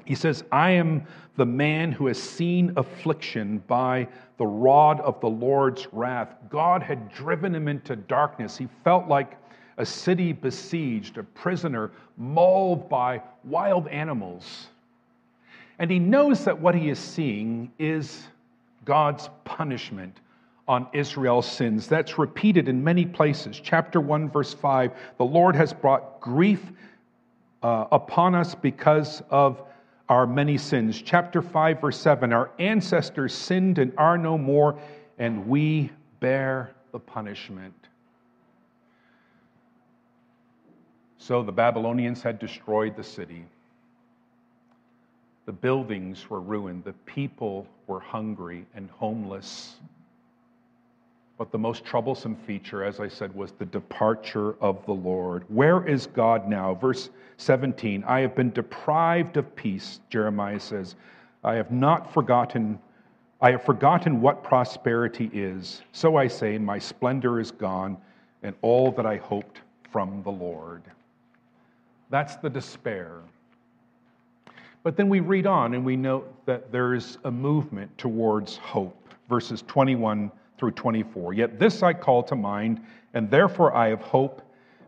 He 0.05 0.15
says, 0.15 0.43
I 0.51 0.71
am 0.71 1.05
the 1.37 1.45
man 1.45 1.91
who 1.91 2.07
has 2.07 2.21
seen 2.21 2.73
affliction 2.75 3.63
by 3.67 4.07
the 4.37 4.45
rod 4.45 4.99
of 5.01 5.19
the 5.21 5.29
Lord's 5.29 5.87
wrath. 5.91 6.35
God 6.49 6.83
had 6.83 7.11
driven 7.11 7.53
him 7.55 7.67
into 7.67 7.95
darkness. 7.95 8.57
He 8.57 8.67
felt 8.83 9.07
like 9.07 9.37
a 9.77 9.85
city 9.85 10.33
besieged, 10.33 11.17
a 11.17 11.23
prisoner 11.23 11.91
mauled 12.17 12.89
by 12.89 13.21
wild 13.43 13.87
animals. 13.87 14.67
And 15.79 15.89
he 15.89 15.99
knows 15.99 16.43
that 16.45 16.59
what 16.59 16.75
he 16.75 16.89
is 16.89 16.99
seeing 16.99 17.71
is 17.79 18.23
God's 18.85 19.29
punishment 19.45 20.19
on 20.67 20.87
Israel's 20.93 21.49
sins. 21.49 21.87
That's 21.87 22.17
repeated 22.17 22.67
in 22.67 22.83
many 22.83 23.05
places. 23.05 23.59
Chapter 23.63 23.99
1, 23.99 24.29
verse 24.29 24.53
5 24.53 24.91
the 25.17 25.25
Lord 25.25 25.55
has 25.55 25.73
brought 25.73 26.21
grief 26.21 26.61
uh, 27.63 27.85
upon 27.91 28.35
us 28.35 28.55
because 28.55 29.21
of 29.29 29.61
our 30.09 30.27
many 30.27 30.57
sins. 30.57 31.01
Chapter 31.01 31.41
5, 31.41 31.81
verse 31.81 31.99
7 31.99 32.33
Our 32.33 32.51
ancestors 32.59 33.33
sinned 33.33 33.77
and 33.79 33.93
are 33.97 34.17
no 34.17 34.37
more, 34.37 34.77
and 35.17 35.47
we 35.47 35.91
bear 36.19 36.71
the 36.91 36.99
punishment. 36.99 37.73
So 41.17 41.43
the 41.43 41.51
Babylonians 41.51 42.23
had 42.23 42.39
destroyed 42.39 42.95
the 42.95 43.03
city. 43.03 43.45
The 45.45 45.51
buildings 45.51 46.29
were 46.29 46.41
ruined. 46.41 46.83
The 46.83 46.93
people 47.05 47.67
were 47.87 47.99
hungry 47.99 48.65
and 48.75 48.89
homeless. 48.89 49.75
But 51.41 51.51
the 51.51 51.57
most 51.57 51.83
troublesome 51.83 52.35
feature, 52.35 52.83
as 52.83 52.99
I 52.99 53.07
said, 53.07 53.33
was 53.33 53.51
the 53.53 53.65
departure 53.65 54.53
of 54.61 54.85
the 54.85 54.93
Lord. 54.93 55.43
Where 55.47 55.83
is 55.87 56.05
God 56.05 56.47
now? 56.47 56.75
Verse 56.75 57.09
17 57.37 58.03
I 58.03 58.19
have 58.19 58.35
been 58.35 58.51
deprived 58.51 59.37
of 59.37 59.55
peace, 59.55 60.01
Jeremiah 60.11 60.59
says. 60.59 60.93
I 61.43 61.55
have 61.55 61.71
not 61.71 62.13
forgotten. 62.13 62.77
I 63.41 63.49
have 63.49 63.65
forgotten 63.65 64.21
what 64.21 64.43
prosperity 64.43 65.31
is. 65.33 65.81
So 65.93 66.15
I 66.15 66.27
say, 66.27 66.59
my 66.59 66.77
splendor 66.77 67.39
is 67.39 67.49
gone, 67.49 67.97
and 68.43 68.53
all 68.61 68.91
that 68.91 69.07
I 69.07 69.17
hoped 69.17 69.61
from 69.91 70.21
the 70.21 70.29
Lord. 70.29 70.83
That's 72.11 72.35
the 72.35 72.51
despair. 72.51 73.21
But 74.83 74.95
then 74.95 75.09
we 75.09 75.21
read 75.21 75.47
on 75.47 75.73
and 75.73 75.83
we 75.83 75.95
note 75.95 76.45
that 76.45 76.71
there's 76.71 77.17
a 77.23 77.31
movement 77.31 77.97
towards 77.97 78.57
hope. 78.57 78.95
Verses 79.27 79.63
21 79.65 80.31
through 80.61 80.69
24. 80.69 81.33
Yet 81.33 81.57
this 81.57 81.81
I 81.81 81.91
call 81.91 82.21
to 82.21 82.35
mind, 82.35 82.81
and 83.15 83.31
therefore 83.31 83.75
I 83.75 83.89
have 83.89 84.01
hope. 84.01 84.43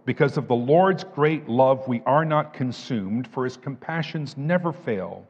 Because 0.06 0.38
of 0.38 0.48
the 0.48 0.56
Lord's 0.56 1.04
great 1.04 1.50
love, 1.50 1.88
we 1.88 2.04
are 2.06 2.24
not 2.24 2.54
consumed, 2.54 3.28
for 3.28 3.44
his 3.44 3.58
compassions 3.58 4.38
never 4.38 4.72
fail. 4.72 5.26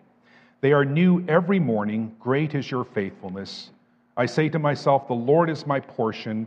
They 0.60 0.74
are 0.74 0.84
new 0.84 1.24
every 1.30 1.60
morning. 1.60 2.14
Great 2.20 2.56
is 2.56 2.70
your 2.70 2.84
faithfulness. 2.84 3.70
I 4.18 4.26
say 4.26 4.50
to 4.50 4.60
myself, 4.60 5.08
The 5.08 5.14
Lord 5.14 5.50
is 5.50 5.66
my 5.66 5.80
portion, 5.80 6.46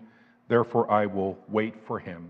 therefore 0.48 0.90
I 0.90 1.06
will 1.06 1.38
wait 1.48 1.74
for 1.86 1.98
him. 1.98 2.28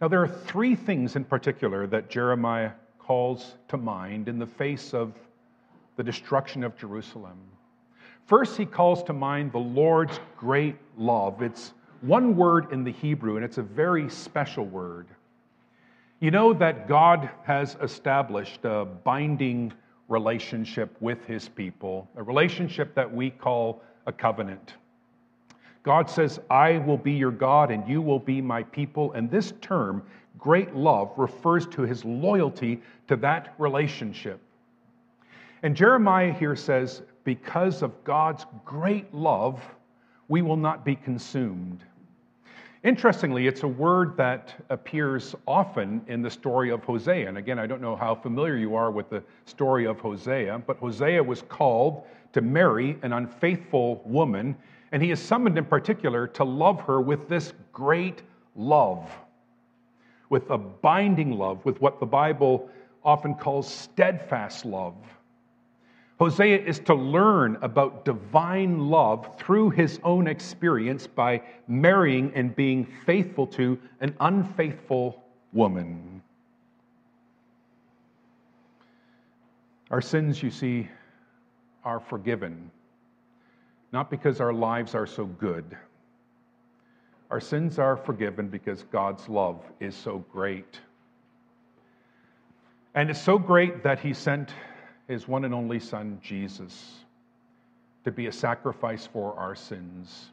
Now, 0.00 0.08
there 0.08 0.22
are 0.22 0.28
three 0.28 0.74
things 0.74 1.14
in 1.14 1.24
particular 1.24 1.86
that 1.86 2.10
Jeremiah 2.10 2.72
calls 2.98 3.54
to 3.68 3.76
mind 3.76 4.26
in 4.26 4.40
the 4.40 4.46
face 4.46 4.92
of 4.92 5.12
the 5.94 6.02
destruction 6.02 6.64
of 6.64 6.76
Jerusalem. 6.76 7.38
First, 8.30 8.56
he 8.56 8.64
calls 8.64 9.02
to 9.02 9.12
mind 9.12 9.50
the 9.50 9.58
Lord's 9.58 10.20
great 10.38 10.76
love. 10.96 11.42
It's 11.42 11.72
one 12.00 12.36
word 12.36 12.72
in 12.72 12.84
the 12.84 12.92
Hebrew, 12.92 13.34
and 13.34 13.44
it's 13.44 13.58
a 13.58 13.62
very 13.62 14.08
special 14.08 14.64
word. 14.64 15.08
You 16.20 16.30
know 16.30 16.52
that 16.52 16.86
God 16.86 17.28
has 17.42 17.76
established 17.82 18.60
a 18.62 18.84
binding 18.84 19.72
relationship 20.06 20.96
with 21.00 21.24
his 21.24 21.48
people, 21.48 22.08
a 22.14 22.22
relationship 22.22 22.94
that 22.94 23.12
we 23.12 23.30
call 23.30 23.82
a 24.06 24.12
covenant. 24.12 24.74
God 25.82 26.08
says, 26.08 26.38
I 26.48 26.78
will 26.78 26.98
be 26.98 27.14
your 27.14 27.32
God 27.32 27.72
and 27.72 27.88
you 27.88 28.00
will 28.00 28.20
be 28.20 28.40
my 28.40 28.62
people. 28.62 29.10
And 29.10 29.28
this 29.28 29.54
term, 29.60 30.04
great 30.38 30.72
love, 30.72 31.10
refers 31.16 31.66
to 31.66 31.82
his 31.82 32.04
loyalty 32.04 32.80
to 33.08 33.16
that 33.16 33.54
relationship. 33.58 34.40
And 35.64 35.74
Jeremiah 35.74 36.32
here 36.32 36.54
says, 36.54 37.02
because 37.24 37.82
of 37.82 38.04
God's 38.04 38.46
great 38.64 39.12
love, 39.14 39.62
we 40.28 40.42
will 40.42 40.56
not 40.56 40.84
be 40.84 40.96
consumed. 40.96 41.84
Interestingly, 42.82 43.46
it's 43.46 43.62
a 43.62 43.68
word 43.68 44.16
that 44.16 44.54
appears 44.70 45.34
often 45.46 46.00
in 46.06 46.22
the 46.22 46.30
story 46.30 46.70
of 46.70 46.82
Hosea. 46.82 47.28
And 47.28 47.36
again, 47.36 47.58
I 47.58 47.66
don't 47.66 47.82
know 47.82 47.94
how 47.94 48.14
familiar 48.14 48.56
you 48.56 48.74
are 48.74 48.90
with 48.90 49.10
the 49.10 49.22
story 49.44 49.86
of 49.86 50.00
Hosea, 50.00 50.62
but 50.66 50.78
Hosea 50.78 51.22
was 51.22 51.42
called 51.42 52.06
to 52.32 52.40
marry 52.40 52.96
an 53.02 53.12
unfaithful 53.12 54.00
woman, 54.06 54.56
and 54.92 55.02
he 55.02 55.10
is 55.10 55.20
summoned 55.20 55.58
in 55.58 55.66
particular 55.66 56.26
to 56.28 56.44
love 56.44 56.80
her 56.82 57.02
with 57.02 57.28
this 57.28 57.52
great 57.72 58.22
love, 58.56 59.10
with 60.30 60.48
a 60.48 60.56
binding 60.56 61.32
love, 61.32 61.62
with 61.66 61.78
what 61.82 62.00
the 62.00 62.06
Bible 62.06 62.70
often 63.04 63.34
calls 63.34 63.68
steadfast 63.70 64.64
love. 64.64 64.94
Hosea 66.20 66.58
is 66.58 66.78
to 66.80 66.94
learn 66.94 67.56
about 67.62 68.04
divine 68.04 68.90
love 68.90 69.38
through 69.38 69.70
his 69.70 69.98
own 70.04 70.26
experience 70.26 71.06
by 71.06 71.40
marrying 71.66 72.30
and 72.34 72.54
being 72.54 72.84
faithful 73.06 73.46
to 73.46 73.78
an 74.02 74.14
unfaithful 74.20 75.24
woman. 75.54 76.20
Our 79.90 80.02
sins, 80.02 80.42
you 80.42 80.50
see, 80.50 80.90
are 81.84 82.00
forgiven, 82.00 82.70
not 83.90 84.10
because 84.10 84.42
our 84.42 84.52
lives 84.52 84.94
are 84.94 85.06
so 85.06 85.24
good. 85.24 85.74
Our 87.30 87.40
sins 87.40 87.78
are 87.78 87.96
forgiven 87.96 88.48
because 88.48 88.82
God's 88.92 89.26
love 89.26 89.62
is 89.80 89.96
so 89.96 90.18
great. 90.30 90.80
And 92.94 93.08
it's 93.08 93.22
so 93.22 93.38
great 93.38 93.82
that 93.84 94.00
he 94.00 94.12
sent 94.12 94.50
his 95.10 95.26
one 95.26 95.44
and 95.44 95.52
only 95.52 95.80
Son, 95.80 96.18
Jesus, 96.22 97.00
to 98.04 98.12
be 98.12 98.28
a 98.28 98.32
sacrifice 98.32 99.06
for 99.06 99.34
our 99.34 99.56
sins. 99.56 100.30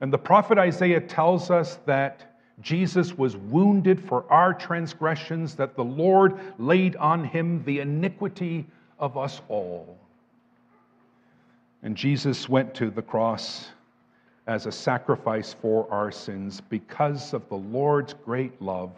And 0.00 0.12
the 0.12 0.18
prophet 0.18 0.58
Isaiah 0.58 1.00
tells 1.00 1.50
us 1.50 1.78
that 1.86 2.36
Jesus 2.60 3.16
was 3.16 3.36
wounded 3.36 4.00
for 4.00 4.24
our 4.30 4.52
transgressions, 4.52 5.54
that 5.54 5.76
the 5.76 5.84
Lord 5.84 6.38
laid 6.58 6.96
on 6.96 7.24
him 7.24 7.62
the 7.64 7.80
iniquity 7.80 8.66
of 8.98 9.16
us 9.16 9.40
all. 9.48 9.96
And 11.82 11.96
Jesus 11.96 12.48
went 12.48 12.74
to 12.74 12.90
the 12.90 13.02
cross 13.02 13.68
as 14.46 14.66
a 14.66 14.72
sacrifice 14.72 15.54
for 15.54 15.90
our 15.92 16.10
sins. 16.10 16.60
Because 16.60 17.32
of 17.32 17.48
the 17.48 17.56
Lord's 17.56 18.14
great 18.24 18.60
love, 18.60 18.90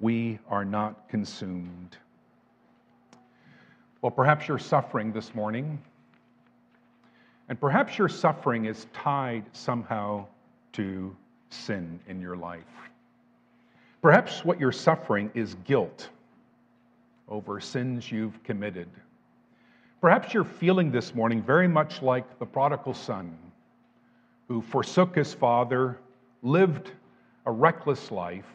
we 0.00 0.38
are 0.48 0.64
not 0.64 1.08
consumed. 1.08 1.96
Well, 4.02 4.10
perhaps 4.10 4.48
you're 4.48 4.58
suffering 4.58 5.12
this 5.12 5.32
morning, 5.32 5.80
and 7.48 7.60
perhaps 7.60 7.96
your 7.96 8.08
suffering 8.08 8.64
is 8.64 8.88
tied 8.92 9.44
somehow 9.52 10.26
to 10.72 11.14
sin 11.50 12.00
in 12.08 12.20
your 12.20 12.36
life. 12.36 12.64
Perhaps 14.02 14.44
what 14.44 14.58
you're 14.58 14.72
suffering 14.72 15.30
is 15.34 15.54
guilt 15.64 16.08
over 17.28 17.60
sins 17.60 18.10
you've 18.10 18.42
committed. 18.42 18.88
Perhaps 20.00 20.34
you're 20.34 20.42
feeling 20.42 20.90
this 20.90 21.14
morning 21.14 21.40
very 21.40 21.68
much 21.68 22.02
like 22.02 22.40
the 22.40 22.46
prodigal 22.46 22.94
son 22.94 23.38
who 24.48 24.62
forsook 24.62 25.14
his 25.14 25.32
father, 25.32 25.96
lived 26.42 26.90
a 27.46 27.52
reckless 27.52 28.10
life, 28.10 28.50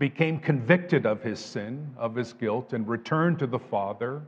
became 0.00 0.40
convicted 0.40 1.06
of 1.06 1.22
his 1.22 1.38
sin, 1.38 1.94
of 1.96 2.16
his 2.16 2.32
guilt, 2.32 2.72
and 2.72 2.88
returned 2.88 3.38
to 3.38 3.46
the 3.46 3.56
father 3.56 4.22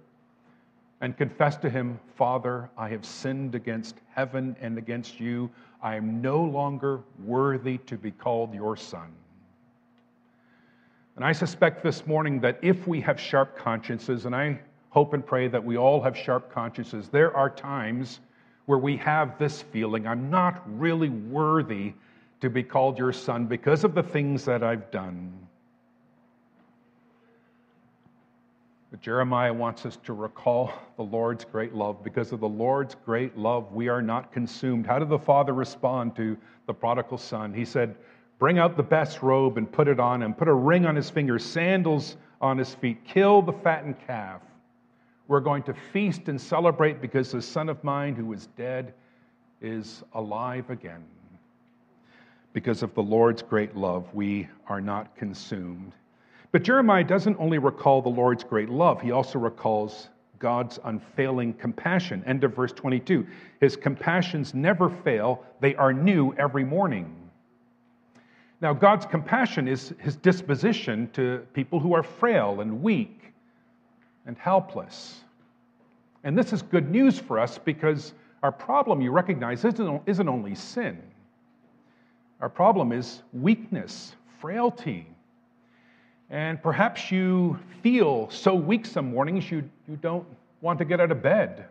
and 1.03 1.17
confess 1.17 1.57
to 1.57 1.69
him, 1.69 1.99
Father, 2.15 2.71
I 2.79 2.89
have 2.91 3.05
sinned 3.05 3.57
against 3.57 3.97
heaven 4.15 4.57
and 4.61 4.79
against 4.79 5.19
you. 5.19 5.51
I 5.83 5.97
am 5.97 6.23
no 6.23 6.41
longer 6.41 7.01
worthy 7.25 7.79
to 7.79 7.99
be 7.99 8.13
called 8.13 8.55
your 8.55 8.77
son. 8.77 9.13
And 11.17 11.25
I 11.25 11.33
suspect 11.33 11.83
this 11.83 12.07
morning 12.07 12.41
that 12.41 12.61
if 12.63 12.87
we 12.87 13.01
have 13.01 13.21
sharp 13.21 13.59
consciences, 13.59 14.27
and 14.27 14.35
I 14.35 14.61
hope 14.91 15.13
and 15.13 15.27
pray 15.27 15.49
that 15.49 15.63
we 15.63 15.77
all 15.77 16.01
have 16.01 16.17
sharp 16.17 16.53
consciences, 16.53 17.09
there 17.09 17.37
are 17.37 17.51
times 17.51 18.21
where 18.67 18.79
we 18.79 18.97
have 18.99 19.37
this 19.39 19.61
feeling 19.61 20.07
I'm 20.07 20.31
not 20.31 20.63
really 20.79 21.09
worthy 21.09 21.95
to 22.41 22.49
be 22.49 22.63
called 22.63 22.97
your 22.97 23.13
son 23.13 23.47
because 23.47 23.83
of 23.83 23.95
the 23.95 24.05
things 24.05 24.45
that 24.45 24.63
I've 24.63 24.89
done. 24.93 25.42
But 28.93 29.01
Jeremiah 29.01 29.55
wants 29.55 29.87
us 29.87 29.97
to 30.05 30.13
recall 30.13 30.71
the 30.99 31.03
Lord's 31.03 31.47
great 31.47 31.75
love. 31.75 32.05
Because 32.05 32.31
of 32.31 32.41
the 32.41 32.49
Lord's 32.49 32.95
great 33.07 33.39
love, 33.39 33.73
we 33.73 33.89
are 33.89 34.03
not 34.03 34.33
consumed. 34.33 34.87
How 34.87 34.99
did 34.99 35.09
the 35.09 35.19
father 35.19 35.55
respond 35.55 36.15
to 36.17 36.37
the 36.67 36.75
prodigal 36.75 37.17
son? 37.17 37.55
He 37.55 37.65
said, 37.65 37.97
Bring 38.39 38.59
out 38.59 38.77
the 38.77 38.83
best 38.83 39.23
robe 39.23 39.57
and 39.57 39.71
put 39.71 39.89
it 39.89 39.99
on 39.99 40.23
him. 40.23 40.35
Put 40.35 40.47
a 40.47 40.53
ring 40.53 40.85
on 40.85 40.95
his 40.95 41.09
finger, 41.09 41.39
sandals 41.39 42.19
on 42.43 42.59
his 42.59 42.75
feet. 42.75 43.03
Kill 43.07 43.41
the 43.41 43.55
fattened 43.55 43.97
calf. 44.07 44.43
We're 45.27 45.41
going 45.41 45.63
to 45.63 45.75
feast 45.95 46.29
and 46.29 46.39
celebrate 46.39 47.01
because 47.01 47.33
the 47.33 47.41
son 47.41 47.71
of 47.71 47.83
mine 47.83 48.15
who 48.15 48.27
was 48.27 48.49
dead 48.59 48.93
is 49.63 50.03
alive 50.13 50.69
again. 50.69 51.03
Because 52.53 52.83
of 52.83 52.93
the 52.93 53.03
Lord's 53.03 53.41
great 53.41 53.75
love, 53.75 54.13
we 54.13 54.49
are 54.67 54.83
not 54.83 55.17
consumed. 55.17 55.95
But 56.53 56.63
Jeremiah 56.63 57.03
doesn't 57.03 57.37
only 57.39 57.59
recall 57.59 58.03
the 58.03 58.11
Lord's 58.11 58.45
great 58.45 58.69
love, 58.69 59.01
he 59.01 59.11
also 59.11 59.39
recalls 59.39 60.09
God's 60.39 60.79
unfailing 60.85 61.55
compassion. 61.55 62.23
End 62.27 62.45
of 62.45 62.55
verse 62.55 62.73
22. 62.73 63.27
His 63.61 63.77
compassions 63.77 64.55
never 64.55 64.91
fail, 64.91 65.45
they 65.61 65.75
are 65.77 65.93
new 65.93 66.35
every 66.35 66.65
morning. 66.65 67.17
Now, 68.61 68.73
God's 68.73 69.07
compassion 69.07 69.67
is 69.67 69.93
his 69.99 70.15
disposition 70.15 71.11
to 71.15 71.45
people 71.53 71.81
who 71.81 71.95
are 71.95 72.03
frail 72.03 72.61
and 72.61 72.83
weak 72.83 73.33
and 74.27 74.37
helpless. 74.39 75.21
And 76.23 76.39
this 76.39 76.53
is 76.53 76.63
good 76.63 76.89
news 76.91 77.19
for 77.19 77.41
us 77.41 77.59
because 77.59 78.13
our 78.43 78.53
problem, 78.53 79.01
you 79.01 79.11
recognize, 79.11 79.65
isn't, 79.65 80.03
isn't 80.07 80.29
only 80.29 80.55
sin. 80.55 81.03
Our 82.41 82.49
problem 82.49 82.93
is 82.93 83.23
weakness, 83.33 84.15
frailty. 84.41 85.07
And 86.33 86.63
perhaps 86.63 87.11
you 87.11 87.59
feel 87.83 88.31
so 88.31 88.55
weak 88.55 88.87
some 88.87 89.13
mornings 89.13 89.51
you, 89.51 89.69
you 89.87 89.97
don't 89.97 90.27
want 90.63 90.79
to 90.79 90.87
get 90.87 90.99
out 90.99 91.13
of 91.13 91.23
bed. 91.23 91.67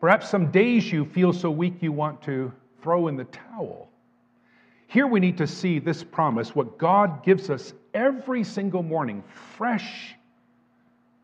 Perhaps 0.00 0.28
some 0.28 0.50
days 0.50 0.90
you 0.90 1.04
feel 1.04 1.32
so 1.32 1.48
weak 1.48 1.74
you 1.80 1.92
want 1.92 2.20
to 2.22 2.52
throw 2.82 3.06
in 3.06 3.16
the 3.16 3.24
towel. 3.24 3.88
Here 4.88 5.06
we 5.06 5.20
need 5.20 5.38
to 5.38 5.46
see 5.46 5.78
this 5.78 6.02
promise, 6.02 6.56
what 6.56 6.78
God 6.78 7.24
gives 7.24 7.48
us 7.48 7.74
every 7.94 8.42
single 8.42 8.82
morning 8.82 9.22
fresh 9.56 10.14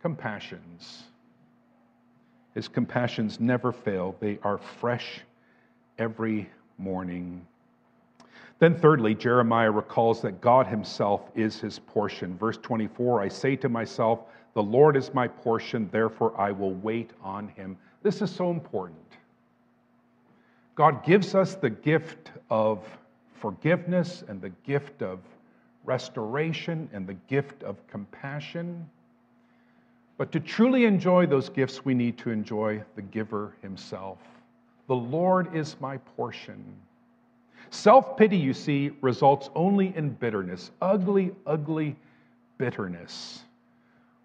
compassions. 0.00 1.02
His 2.54 2.68
compassions 2.68 3.40
never 3.40 3.72
fail, 3.72 4.14
they 4.20 4.38
are 4.44 4.58
fresh 4.58 5.20
every 5.98 6.48
morning. 6.78 7.44
Then, 8.58 8.74
thirdly, 8.74 9.14
Jeremiah 9.14 9.70
recalls 9.70 10.22
that 10.22 10.40
God 10.40 10.66
himself 10.66 11.30
is 11.34 11.60
his 11.60 11.78
portion. 11.78 12.36
Verse 12.38 12.56
24 12.58 13.20
I 13.22 13.28
say 13.28 13.56
to 13.56 13.68
myself, 13.68 14.20
The 14.54 14.62
Lord 14.62 14.96
is 14.96 15.12
my 15.12 15.26
portion, 15.26 15.88
therefore 15.90 16.38
I 16.40 16.52
will 16.52 16.74
wait 16.74 17.10
on 17.22 17.48
him. 17.48 17.76
This 18.02 18.22
is 18.22 18.30
so 18.30 18.50
important. 18.50 18.98
God 20.74 21.04
gives 21.04 21.34
us 21.34 21.54
the 21.54 21.70
gift 21.70 22.32
of 22.50 22.84
forgiveness 23.34 24.24
and 24.28 24.40
the 24.40 24.50
gift 24.64 25.02
of 25.02 25.20
restoration 25.84 26.88
and 26.92 27.06
the 27.06 27.14
gift 27.14 27.62
of 27.62 27.76
compassion. 27.88 28.88
But 30.16 30.32
to 30.32 30.40
truly 30.40 30.84
enjoy 30.84 31.26
those 31.26 31.48
gifts, 31.48 31.84
we 31.84 31.94
need 31.94 32.18
to 32.18 32.30
enjoy 32.30 32.82
the 32.94 33.02
giver 33.02 33.54
himself. 33.62 34.18
The 34.86 34.94
Lord 34.94 35.54
is 35.54 35.76
my 35.80 35.98
portion. 35.98 36.62
Self 37.70 38.16
pity, 38.16 38.36
you 38.36 38.54
see, 38.54 38.92
results 39.00 39.50
only 39.54 39.94
in 39.96 40.10
bitterness, 40.10 40.70
ugly, 40.80 41.32
ugly 41.46 41.96
bitterness. 42.58 43.42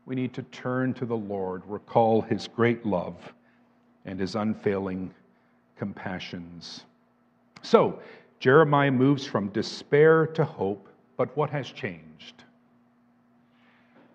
We 0.06 0.16
need 0.16 0.34
to 0.34 0.44
turn 0.44 0.94
to 0.96 1.06
the 1.06 1.18
Lord, 1.18 1.62
recall 1.68 2.22
his 2.22 2.48
great 2.48 2.86
love 2.86 3.16
and 4.06 4.20
his 4.20 4.36
unfailing 4.36 5.14
compassions. 5.78 6.86
So, 7.62 8.00
Jeremiah 8.40 8.92
moves 8.92 9.26
from 9.26 9.50
despair 9.50 10.26
to 10.28 10.46
hope, 10.46 10.88
but 11.18 11.36
what 11.36 11.50
has 11.50 11.70
changed? 11.70 12.44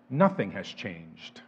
Nothing 0.09 0.51
has 0.51 0.67
changed. 0.67 1.41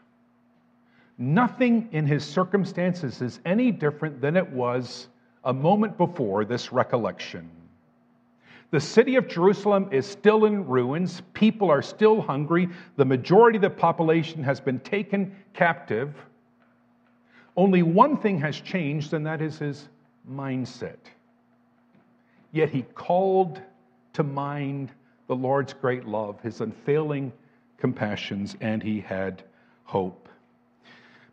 Nothing 1.17 1.89
in 1.91 2.05
his 2.05 2.23
circumstances 2.23 3.21
is 3.21 3.39
any 3.45 3.71
different 3.71 4.21
than 4.21 4.37
it 4.37 4.47
was 4.49 5.07
a 5.43 5.53
moment 5.53 5.97
before 5.97 6.45
this 6.45 6.71
recollection. 6.71 7.49
The 8.69 8.79
city 8.79 9.15
of 9.15 9.27
Jerusalem 9.27 9.87
is 9.91 10.05
still 10.05 10.45
in 10.45 10.67
ruins. 10.67 11.21
People 11.33 11.71
are 11.71 11.81
still 11.81 12.21
hungry. 12.21 12.67
The 12.97 13.05
majority 13.05 13.57
of 13.57 13.61
the 13.61 13.69
population 13.69 14.43
has 14.43 14.59
been 14.59 14.79
taken 14.81 15.35
captive. 15.53 16.15
Only 17.55 17.81
one 17.81 18.17
thing 18.17 18.39
has 18.39 18.59
changed, 18.59 19.13
and 19.13 19.25
that 19.25 19.41
is 19.41 19.57
his 19.57 19.87
mindset. 20.29 20.97
Yet 22.51 22.69
he 22.69 22.81
called 22.93 23.61
to 24.13 24.23
mind 24.23 24.91
the 25.27 25.35
Lord's 25.35 25.73
great 25.73 26.05
love, 26.05 26.41
his 26.41 26.59
unfailing 26.59 27.31
compassions, 27.77 28.55
and 28.59 28.83
he 28.83 28.99
had 28.99 29.43
hope. 29.85 30.27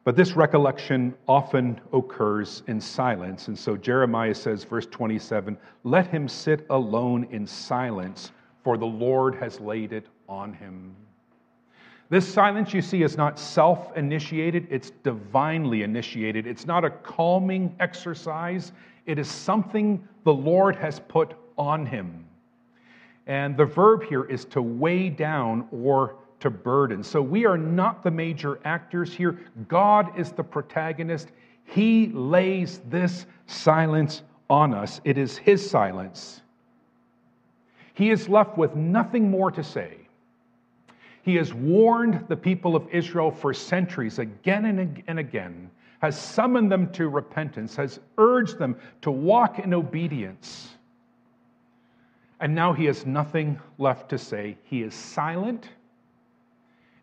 But 0.05 0.17
this 0.17 0.37
recollection 0.37 1.15
often 1.27 1.81
occurs 1.93 2.63
in 2.67 2.79
silence. 2.79 3.49
And 3.49 3.59
so 3.59 3.75
Jeremiah 3.75 4.35
says, 4.35 4.63
verse 4.63 4.87
27 4.87 5.57
Let 5.83 6.07
him 6.07 6.29
sit 6.29 6.67
alone 6.69 7.27
in 7.31 7.47
silence, 7.47 8.33
for 8.63 8.77
the 8.77 8.87
Lord 8.87 9.35
has 9.37 9.61
laid 9.61 9.93
it 9.93 10.07
on 10.29 10.53
him. 10.53 10.95
This 12.11 12.29
silence, 12.29 12.75
you 12.75 12.83
see, 12.83 13.03
is 13.03 13.17
not 13.17 13.39
self 13.39 13.97
initiated, 13.97 14.67
it's 14.71 14.91
divinely 15.03 15.83
initiated. 15.83 16.47
It's 16.47 16.67
not 16.67 16.85
a 16.85 16.91
calming 16.91 17.75
exercise, 17.81 18.73
it 19.07 19.19
is 19.19 19.29
something 19.29 20.07
the 20.25 20.33
Lord 20.33 20.77
has 20.77 21.01
put 21.01 21.35
on 21.57 21.87
him. 21.87 22.27
And 23.27 23.57
the 23.57 23.65
verb 23.65 24.03
here 24.05 24.25
is 24.25 24.45
to 24.47 24.61
weigh 24.61 25.09
down 25.09 25.67
or 25.71 26.17
to 26.45 26.51
burden. 26.51 27.03
So 27.03 27.23
we 27.23 27.47
are 27.47 27.57
not 27.57 28.03
the 28.03 28.11
major 28.11 28.61
actors 28.67 29.15
here. 29.15 29.41
God 29.67 30.19
is 30.19 30.31
the 30.31 30.45
protagonist. 30.45 31.33
He 31.65 32.09
lays 32.09 32.83
this 32.91 33.25
silence 33.47 34.23
on 34.51 34.75
us, 34.75 35.01
it 35.05 35.17
is 35.17 35.39
His 35.39 35.69
silence. 35.69 36.43
He 37.95 38.11
is 38.11 38.29
left 38.29 38.59
with 38.59 38.77
nothing 38.77 39.31
more 39.31 39.51
to 39.51 39.65
say. 39.65 39.97
He 41.23 41.37
has 41.37 41.55
warned 41.55 42.27
the 42.29 42.37
people 42.37 42.77
of 42.77 42.87
Israel 42.91 43.31
for 43.31 43.55
centuries 43.55 44.19
again 44.19 44.67
and 45.07 45.19
again 45.19 45.71
has 46.01 46.21
summoned 46.21 46.71
them 46.71 46.93
to 46.93 47.09
repentance, 47.09 47.75
has 47.77 48.01
urged 48.19 48.59
them 48.59 48.77
to 49.01 49.11
walk 49.11 49.61
in 49.61 49.73
obedience. 49.73 50.69
And 52.39 52.55
now 52.55 52.75
he 52.75 52.85
has 52.85 53.07
nothing 53.07 53.59
left 53.79 54.11
to 54.11 54.19
say. 54.19 54.59
He 54.65 54.83
is 54.83 54.93
silent, 54.93 55.71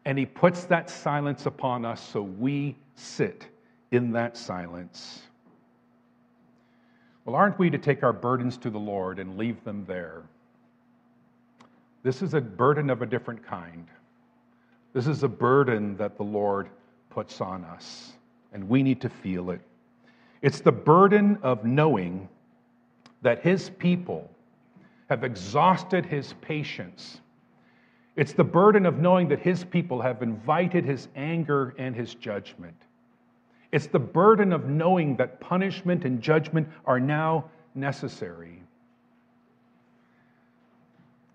and 0.05 0.17
he 0.17 0.25
puts 0.25 0.63
that 0.65 0.89
silence 0.89 1.45
upon 1.45 1.85
us 1.85 2.01
so 2.01 2.21
we 2.21 2.75
sit 2.95 3.47
in 3.91 4.11
that 4.13 4.35
silence. 4.35 5.21
Well, 7.25 7.35
aren't 7.35 7.59
we 7.59 7.69
to 7.69 7.77
take 7.77 8.03
our 8.03 8.13
burdens 8.13 8.57
to 8.57 8.69
the 8.69 8.79
Lord 8.79 9.19
and 9.19 9.37
leave 9.37 9.63
them 9.63 9.85
there? 9.87 10.23
This 12.03 12.21
is 12.21 12.33
a 12.33 12.41
burden 12.41 12.89
of 12.89 13.01
a 13.01 13.05
different 13.05 13.45
kind. 13.45 13.87
This 14.93 15.07
is 15.07 15.23
a 15.23 15.27
burden 15.27 15.95
that 15.97 16.17
the 16.17 16.23
Lord 16.23 16.69
puts 17.09 17.39
on 17.39 17.63
us, 17.63 18.13
and 18.53 18.67
we 18.67 18.81
need 18.81 18.99
to 19.01 19.09
feel 19.09 19.51
it. 19.51 19.61
It's 20.41 20.61
the 20.61 20.71
burden 20.71 21.37
of 21.43 21.63
knowing 21.63 22.27
that 23.21 23.43
His 23.43 23.69
people 23.69 24.29
have 25.09 25.23
exhausted 25.23 26.05
His 26.05 26.33
patience. 26.41 27.21
It's 28.15 28.33
the 28.33 28.43
burden 28.43 28.85
of 28.85 28.99
knowing 28.99 29.29
that 29.29 29.39
His 29.39 29.63
people 29.63 30.01
have 30.01 30.21
invited 30.21 30.85
His 30.85 31.07
anger 31.15 31.73
and 31.77 31.95
His 31.95 32.13
judgment. 32.15 32.75
It's 33.71 33.87
the 33.87 33.99
burden 33.99 34.51
of 34.51 34.67
knowing 34.67 35.15
that 35.17 35.39
punishment 35.39 36.03
and 36.03 36.21
judgment 36.21 36.67
are 36.85 36.99
now 36.99 37.45
necessary. 37.73 38.61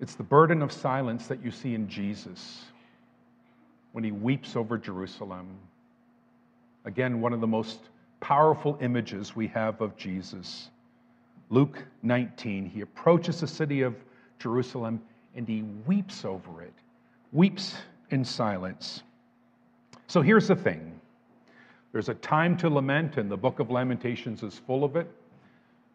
It's 0.01 0.15
the 0.15 0.23
burden 0.23 0.61
of 0.61 0.71
silence 0.71 1.27
that 1.29 1.43
you 1.43 1.51
see 1.51 1.75
in 1.75 1.89
Jesus 1.89 2.65
when 3.93 4.05
he 4.05 4.13
weeps 4.13 4.57
over 4.57 4.77
Jerusalem. 4.77 5.49
Again, 6.85 7.23
one 7.23 7.33
of 7.33 7.41
the 7.41 7.47
most 7.47 7.81
powerful 8.21 8.77
images 8.83 9.35
we 9.35 9.47
have 9.49 9.81
of 9.81 9.97
Jesus. 9.97 10.69
Luke 11.49 11.83
19, 12.03 12.67
he 12.67 12.83
approaches 12.83 13.41
the 13.41 13.47
city 13.47 13.81
of 13.81 13.95
Jerusalem 14.39 15.01
and 15.37 15.47
he 15.47 15.63
weeps 15.87 16.25
over 16.25 16.63
it, 16.63 16.73
weeps 17.33 17.77
in 18.11 18.25
silence. 18.25 19.03
So 20.09 20.23
here's 20.23 20.49
the 20.49 20.57
thing 20.57 20.99
there's 21.93 22.09
a 22.09 22.15
time 22.15 22.57
to 22.59 22.69
lament, 22.69 23.17
and 23.17 23.31
the 23.31 23.37
book 23.37 23.59
of 23.59 23.71
Lamentations 23.71 24.43
is 24.43 24.59
full 24.67 24.85
of 24.85 24.97
it, 24.97 25.11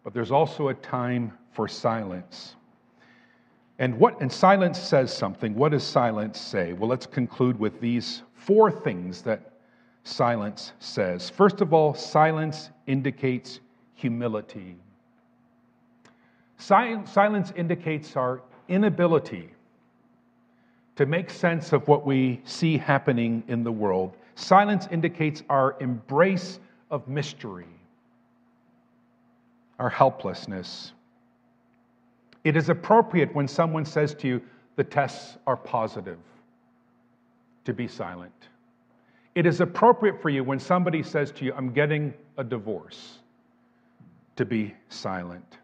but 0.03 0.13
there's 0.13 0.31
also 0.31 0.69
a 0.69 0.73
time 0.73 1.33
for 1.51 1.67
silence. 1.67 2.55
And 3.77 3.97
what 3.97 4.21
and 4.21 4.31
silence 4.31 4.79
says 4.79 5.11
something. 5.11 5.55
What 5.55 5.71
does 5.71 5.83
silence 5.83 6.39
say? 6.39 6.73
Well, 6.73 6.89
let's 6.89 7.07
conclude 7.07 7.59
with 7.59 7.81
these 7.81 8.21
four 8.35 8.71
things 8.71 9.21
that 9.23 9.53
silence 10.03 10.73
says. 10.79 11.29
First 11.29 11.61
of 11.61 11.73
all, 11.73 11.93
silence 11.93 12.69
indicates 12.85 13.59
humility. 13.95 14.75
Silence 16.57 17.53
indicates 17.55 18.15
our 18.15 18.41
inability 18.71 19.49
to 20.95 21.05
make 21.05 21.29
sense 21.29 21.73
of 21.73 21.87
what 21.87 22.05
we 22.05 22.41
see 22.45 22.77
happening 22.77 23.43
in 23.47 23.63
the 23.63 23.71
world. 23.71 24.15
Silence 24.35 24.87
indicates 24.91 25.43
our 25.49 25.75
embrace 25.79 26.59
of 26.89 27.07
mystery, 27.07 27.67
our 29.77 29.89
helplessness. 29.89 30.93
It 32.43 32.55
is 32.55 32.69
appropriate 32.69 33.33
when 33.35 33.47
someone 33.47 33.85
says 33.85 34.15
to 34.15 34.27
you, 34.27 34.41
the 34.77 34.83
tests 34.83 35.37
are 35.45 35.57
positive, 35.57 36.17
to 37.65 37.73
be 37.73 37.87
silent. 37.87 38.47
It 39.35 39.45
is 39.45 39.61
appropriate 39.61 40.21
for 40.21 40.29
you 40.29 40.43
when 40.43 40.59
somebody 40.59 41.03
says 41.03 41.31
to 41.33 41.45
you, 41.45 41.53
I'm 41.55 41.71
getting 41.71 42.13
a 42.37 42.43
divorce, 42.43 43.19
to 44.37 44.45
be 44.45 44.73
silent. 44.89 45.57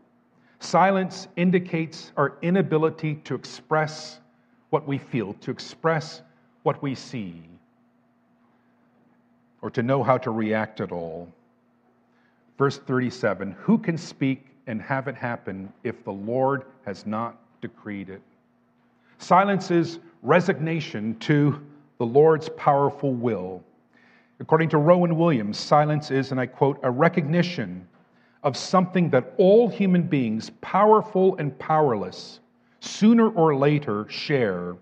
Silence 0.59 1.27
indicates 1.35 2.11
our 2.17 2.37
inability 2.41 3.15
to 3.23 3.35
express 3.35 4.19
what 4.69 4.87
we 4.87 4.97
feel, 4.97 5.33
to 5.35 5.51
express 5.51 6.21
what 6.63 6.81
we 6.81 6.95
see 6.95 7.41
or 9.61 9.69
to 9.69 9.83
know 9.83 10.03
how 10.03 10.17
to 10.17 10.31
react 10.31 10.81
at 10.81 10.91
all. 10.91 11.27
Verse 12.57 12.77
37 12.79 13.51
Who 13.59 13.77
can 13.77 13.97
speak 13.97 14.45
and 14.67 14.81
have 14.81 15.07
it 15.07 15.15
happen 15.15 15.71
if 15.83 16.03
the 16.03 16.11
Lord 16.11 16.65
has 16.85 17.05
not 17.05 17.37
decreed 17.61 18.09
it? 18.09 18.21
Silence 19.19 19.71
is 19.71 19.99
resignation 20.23 21.17
to 21.19 21.61
the 21.97 22.05
Lord's 22.05 22.49
powerful 22.49 23.13
will. 23.13 23.63
According 24.39 24.69
to 24.69 24.77
Rowan 24.77 25.17
Williams, 25.17 25.57
silence 25.57 26.11
is, 26.11 26.31
and 26.31 26.39
I 26.39 26.45
quote, 26.45 26.79
a 26.83 26.91
recognition 26.91 27.87
of 28.47 28.57
something 28.57 29.11
that 29.11 29.33
all 29.37 29.67
human 29.67 30.01
beings, 30.01 30.49
powerful 30.61 31.35
and 31.37 31.57
powerless, 31.59 32.39
sooner 32.79 33.29
or 33.29 33.55
later 33.55 34.07
share, 34.09 34.75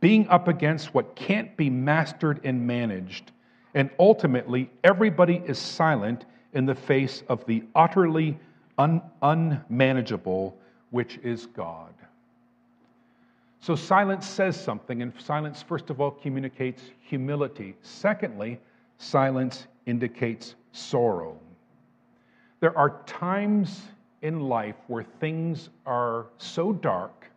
being 0.00 0.28
up 0.28 0.48
against 0.48 0.92
what 0.92 1.16
can't 1.16 1.56
be 1.56 1.70
mastered 1.70 2.40
and 2.44 2.66
managed 2.66 3.32
and 3.74 3.90
ultimately, 3.98 4.70
everybody 4.82 5.42
is 5.46 5.58
silent 5.58 6.24
in 6.52 6.66
the 6.66 6.74
face 6.74 7.22
of 7.28 7.44
the 7.46 7.62
utterly 7.74 8.38
un- 8.78 9.02
unmanageable, 9.22 10.56
which 10.90 11.18
is 11.22 11.46
God. 11.46 11.92
So, 13.60 13.74
silence 13.74 14.26
says 14.26 14.58
something, 14.58 15.02
and 15.02 15.12
silence, 15.18 15.62
first 15.62 15.90
of 15.90 16.00
all, 16.00 16.10
communicates 16.10 16.82
humility. 17.00 17.76
Secondly, 17.82 18.58
silence 18.96 19.66
indicates 19.86 20.54
sorrow. 20.72 21.38
There 22.60 22.76
are 22.76 23.00
times 23.06 23.82
in 24.22 24.40
life 24.40 24.76
where 24.88 25.04
things 25.20 25.68
are 25.86 26.26
so 26.38 26.72
dark 26.72 27.30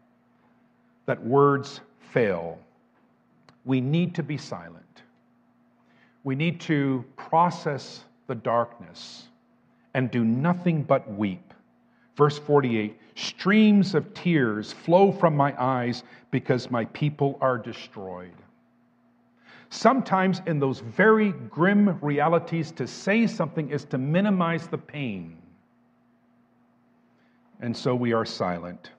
that 1.06 1.24
words 1.24 1.82
fail. 2.12 2.58
We 3.66 3.82
need 3.82 4.16
to 4.16 4.24
be 4.24 4.38
silent. 4.38 5.04
We 6.24 6.36
need 6.36 6.60
to 6.62 7.06
process 7.18 8.04
the 8.28 8.36
darkness 8.36 9.28
and 9.94 10.10
do 10.10 10.24
nothing 10.24 10.84
but 10.84 11.12
weep. 11.12 11.54
Verse 12.16 12.38
48 12.40 12.98
Streams 13.16 13.94
of 13.94 14.14
tears 14.14 14.72
flow 14.72 15.12
from 15.12 15.36
my 15.36 15.54
eyes 15.62 16.04
because 16.32 16.72
my 16.72 16.86
people 16.86 17.38
are 17.42 17.58
destroyed. 17.58 18.32
Sometimes, 19.74 20.42
in 20.48 20.60
those 20.60 20.82
very 20.82 21.32
grim 21.32 21.98
realities, 22.02 22.74
to 22.74 22.86
say 22.86 23.26
something 23.26 23.70
is 23.70 23.86
to 23.86 23.98
minimize 23.98 24.68
the 24.68 24.78
pain. 24.78 25.38
And 27.62 27.76
so 27.76 27.96
we 27.96 28.12
are 28.12 28.26
silent. 28.26 28.92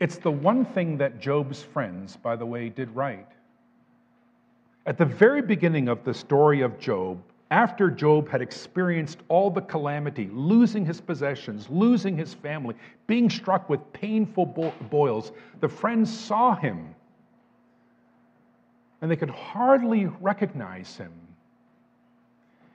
It's 0.00 0.18
the 0.18 0.30
one 0.30 0.66
thing 0.66 0.98
that 0.98 1.18
Job's 1.18 1.62
friends, 1.62 2.14
by 2.14 2.36
the 2.36 2.44
way, 2.44 2.68
did 2.68 2.94
right. 2.94 3.26
At 4.84 4.98
the 4.98 5.06
very 5.06 5.40
beginning 5.40 5.88
of 5.88 6.04
the 6.04 6.12
story 6.12 6.60
of 6.60 6.78
Job, 6.78 7.18
after 7.50 7.90
Job 7.90 8.28
had 8.28 8.42
experienced 8.42 9.20
all 9.28 9.50
the 9.50 9.62
calamity, 9.62 10.28
losing 10.30 10.84
his 10.84 11.00
possessions, 11.00 11.70
losing 11.70 12.18
his 12.18 12.34
family, 12.34 12.74
being 13.06 13.30
struck 13.30 13.70
with 13.70 13.80
painful 13.94 14.44
boils, 14.90 15.32
the 15.60 15.68
friends 15.68 16.16
saw 16.16 16.54
him 16.54 16.94
and 19.00 19.10
they 19.10 19.16
could 19.16 19.30
hardly 19.30 20.06
recognize 20.20 20.96
him. 20.96 21.12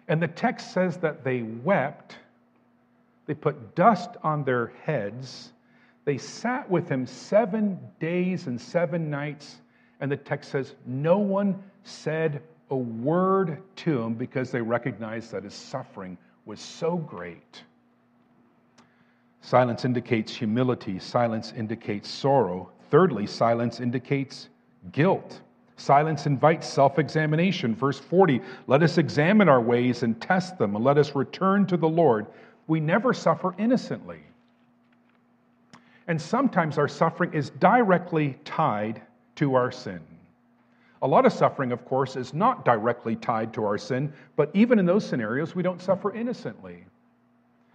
And 0.07 0.21
the 0.21 0.27
text 0.27 0.73
says 0.73 0.97
that 0.97 1.23
they 1.23 1.41
wept, 1.41 2.17
they 3.25 3.33
put 3.33 3.75
dust 3.75 4.11
on 4.23 4.43
their 4.43 4.73
heads, 4.83 5.53
they 6.05 6.17
sat 6.17 6.69
with 6.69 6.89
him 6.89 7.05
seven 7.05 7.79
days 7.99 8.47
and 8.47 8.59
seven 8.59 9.09
nights, 9.09 9.61
and 10.01 10.11
the 10.11 10.17
text 10.17 10.51
says, 10.51 10.75
No 10.85 11.17
one 11.17 11.63
said 11.83 12.41
a 12.69 12.75
word 12.75 13.61
to 13.77 14.01
him 14.01 14.15
because 14.15 14.51
they 14.51 14.61
recognized 14.61 15.31
that 15.31 15.43
his 15.43 15.53
suffering 15.53 16.17
was 16.45 16.59
so 16.59 16.97
great. 16.97 17.63
Silence 19.41 19.85
indicates 19.85 20.35
humility, 20.35 20.99
silence 20.99 21.53
indicates 21.55 22.09
sorrow. 22.09 22.71
Thirdly, 22.89 23.27
silence 23.27 23.79
indicates 23.79 24.49
guilt. 24.91 25.41
Silence 25.77 26.27
invites 26.27 26.67
self 26.67 26.99
examination. 26.99 27.75
Verse 27.75 27.99
40 27.99 28.41
Let 28.67 28.83
us 28.83 28.97
examine 28.97 29.49
our 29.49 29.61
ways 29.61 30.03
and 30.03 30.19
test 30.21 30.57
them, 30.57 30.75
and 30.75 30.83
let 30.83 30.97
us 30.97 31.15
return 31.15 31.65
to 31.67 31.77
the 31.77 31.89
Lord. 31.89 32.27
We 32.67 32.79
never 32.79 33.13
suffer 33.13 33.55
innocently. 33.57 34.19
And 36.07 36.21
sometimes 36.21 36.77
our 36.77 36.87
suffering 36.87 37.33
is 37.33 37.49
directly 37.49 38.37
tied 38.45 39.01
to 39.35 39.55
our 39.55 39.71
sin. 39.71 40.01
A 41.01 41.07
lot 41.07 41.25
of 41.25 41.33
suffering, 41.33 41.71
of 41.71 41.83
course, 41.85 42.15
is 42.15 42.33
not 42.33 42.63
directly 42.63 43.15
tied 43.15 43.53
to 43.53 43.65
our 43.65 43.77
sin, 43.77 44.13
but 44.35 44.49
even 44.53 44.79
in 44.79 44.85
those 44.85 45.05
scenarios, 45.05 45.55
we 45.55 45.63
don't 45.63 45.81
suffer 45.81 46.13
innocently. 46.13 46.85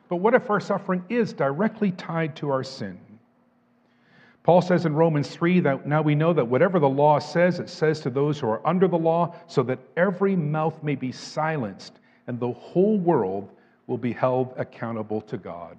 But 0.08 0.16
what 0.16 0.34
if 0.34 0.48
our 0.48 0.61
suffering 0.61 1.04
is 1.11 1.34
directly 1.34 1.90
tied 1.90 2.37
to 2.37 2.50
our 2.50 2.64
sin? 2.64 2.98
Paul 4.48 4.62
says 4.62 4.87
in 4.87 4.94
Romans 4.94 5.28
3 5.28 5.61
that 5.61 5.87
now 5.87 6.00
we 6.00 6.14
know 6.14 6.32
that 6.32 6.48
whatever 6.48 6.78
the 6.78 6.88
law 6.88 7.18
says, 7.18 7.58
it 7.58 7.68
says 7.68 8.00
to 8.00 8.08
those 8.08 8.40
who 8.40 8.48
are 8.48 8.66
under 8.66 8.88
the 8.88 8.96
law, 8.96 9.34
so 9.46 9.62
that 9.64 9.78
every 9.94 10.34
mouth 10.34 10.82
may 10.82 10.94
be 10.94 11.12
silenced 11.12 12.00
and 12.26 12.40
the 12.40 12.52
whole 12.52 12.96
world 12.96 13.50
will 13.87 13.98
be 13.98 14.11
held 14.11 14.54
accountable 14.56 15.20
to 15.20 15.37
God. 15.37 15.76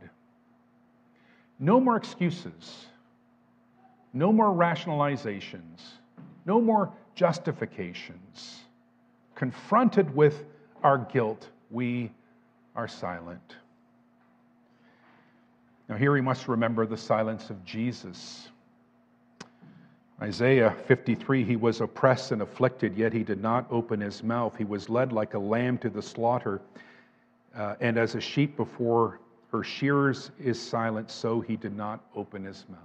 No 1.57 1.79
more 1.79 1.95
excuses, 1.95 2.85
no 4.13 4.31
more 4.31 4.53
rationalizations, 4.53 5.79
no 6.45 6.61
more 6.61 6.93
justifications. 7.15 8.59
Confronted 9.33 10.15
with 10.15 10.43
our 10.83 10.99
guilt, 11.11 11.47
we 11.71 12.11
are 12.75 12.87
silent. 12.87 13.55
Now, 15.87 15.95
here 15.95 16.11
we 16.11 16.21
must 16.21 16.47
remember 16.47 16.85
the 16.85 16.97
silence 16.97 17.49
of 17.49 17.65
Jesus. 17.65 18.47
Isaiah 20.21 20.75
53 20.85 21.43
He 21.43 21.55
was 21.55 21.81
oppressed 21.81 22.31
and 22.31 22.41
afflicted, 22.41 22.95
yet 22.97 23.13
he 23.13 23.23
did 23.23 23.41
not 23.41 23.65
open 23.71 24.01
his 24.01 24.23
mouth. 24.23 24.55
He 24.57 24.65
was 24.65 24.89
led 24.89 25.13
like 25.13 25.33
a 25.33 25.39
lamb 25.39 25.77
to 25.79 25.89
the 25.89 26.01
slaughter, 26.01 26.61
uh, 27.55 27.75
and 27.79 27.97
as 27.97 28.15
a 28.15 28.21
sheep 28.21 28.57
before 28.57 29.19
her 29.51 29.63
shearers 29.63 30.31
is 30.39 30.61
silent, 30.61 31.09
so 31.09 31.39
he 31.41 31.55
did 31.55 31.75
not 31.75 32.01
open 32.15 32.43
his 32.43 32.65
mouth. 32.69 32.79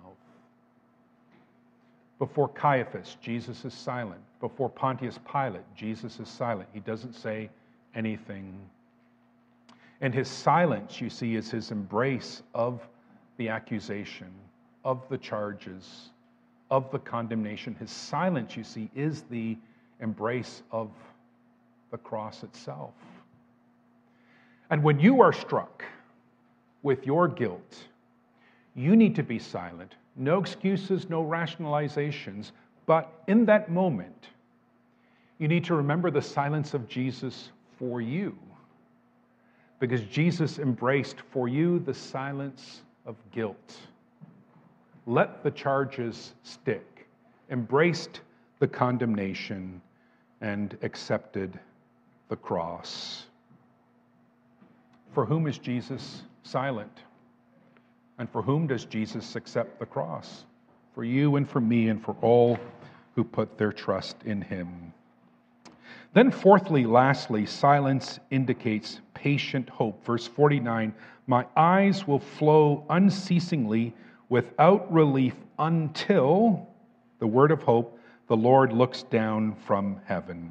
Before 2.18 2.49
Caiaphas, 2.49 3.16
Jesus 3.20 3.64
is 3.64 3.75
silent. 3.75 4.20
Before 4.40 4.70
Pontius 4.70 5.18
Pilate, 5.31 5.64
Jesus 5.75 6.20
is 6.20 6.29
silent. 6.29 6.68
He 6.73 6.81
doesn't 6.81 7.14
say 7.14 7.51
anything. 7.94 8.57
And 10.01 10.14
his 10.14 10.29
silence, 10.29 11.01
you 11.01 11.11
see, 11.11 11.35
is 11.35 11.51
his 11.51 11.70
embrace 11.70 12.42
of 12.55 12.87
the 13.37 13.49
accusation, 13.49 14.33
of 14.85 15.03
the 15.09 15.18
charges, 15.18 16.11
of 16.75 16.91
the 16.91 16.99
condemnation. 16.99 17.77
His 17.77 17.89
silence, 17.89 18.57
you 18.57 18.65
see, 18.65 18.91
is 18.97 19.23
the 19.31 19.57
embrace 20.01 20.65
of 20.73 20.91
the 21.93 21.97
cross 21.97 22.43
itself. 22.43 22.95
And 24.71 24.83
when 24.83 24.99
you 24.99 25.21
are 25.21 25.33
struck 25.33 25.85
with 26.83 27.07
your 27.07 27.29
guilt, 27.29 27.77
you 28.75 28.97
need 28.97 29.15
to 29.15 29.23
be 29.23 29.39
silent. 29.39 29.95
No 30.17 30.41
excuses, 30.41 31.09
no 31.09 31.23
rationalizations. 31.23 32.51
But 32.87 33.23
in 33.29 33.45
that 33.45 33.71
moment, 33.71 34.31
you 35.39 35.47
need 35.47 35.63
to 35.67 35.77
remember 35.77 36.11
the 36.11 36.23
silence 36.23 36.75
of 36.75 36.89
Jesus 36.89 37.51
for 37.79 38.01
you. 38.01 38.37
Because 39.79 40.01
Jesus 40.01 40.59
embraced 40.59 41.21
for 41.31 41.47
you 41.47 41.79
the 41.79 41.95
silence 41.95 42.81
of 43.07 43.15
guilt. 43.31 43.77
Let 45.07 45.43
the 45.43 45.51
charges 45.51 46.35
stick, 46.43 47.07
embraced 47.51 48.21
the 48.59 48.69
condemnation, 48.69 49.81
and 50.40 50.77
accepted 50.83 51.59
the 52.29 52.37
cross. 52.37 53.27
For 55.12 55.25
whom 55.25 55.47
is 55.47 55.59
Jesus 55.59 56.23
silent? 56.43 57.03
And 58.19 58.31
for 58.31 58.43
whom 58.43 58.67
does 58.67 58.85
Jesus 58.85 59.37
accept 59.37 59.79
the 59.79 59.87
cross? 59.87 60.45
For 60.95 61.05
you 61.05 61.37
and 61.37 61.49
for 61.49 61.61
me 61.61 61.88
and 61.88 62.03
for 62.03 62.17
all 62.21 62.59
who 63.14 63.25
put 63.25 63.59
their 63.59 63.73
trust 63.73 64.17
in 64.25 64.40
him. 64.40 64.93
Then, 66.12 66.31
fourthly, 66.31 66.87
lastly, 66.87 67.45
silence 67.45 68.21
indicates 68.31 69.01
patient 69.14 69.69
hope. 69.69 70.05
Verse 70.05 70.27
49 70.27 70.95
My 71.27 71.47
eyes 71.57 72.07
will 72.07 72.21
flow 72.21 72.85
unceasingly 72.88 73.95
without 74.35 74.92
relief 74.92 75.37
until 75.61 76.66
the 77.20 77.27
word 77.27 77.53
of 77.53 77.62
hope, 77.62 77.97
the 78.27 78.37
Lord 78.37 78.73
looks 78.73 79.05
down 79.05 79.55
from 79.64 80.01
heaven. 80.07 80.51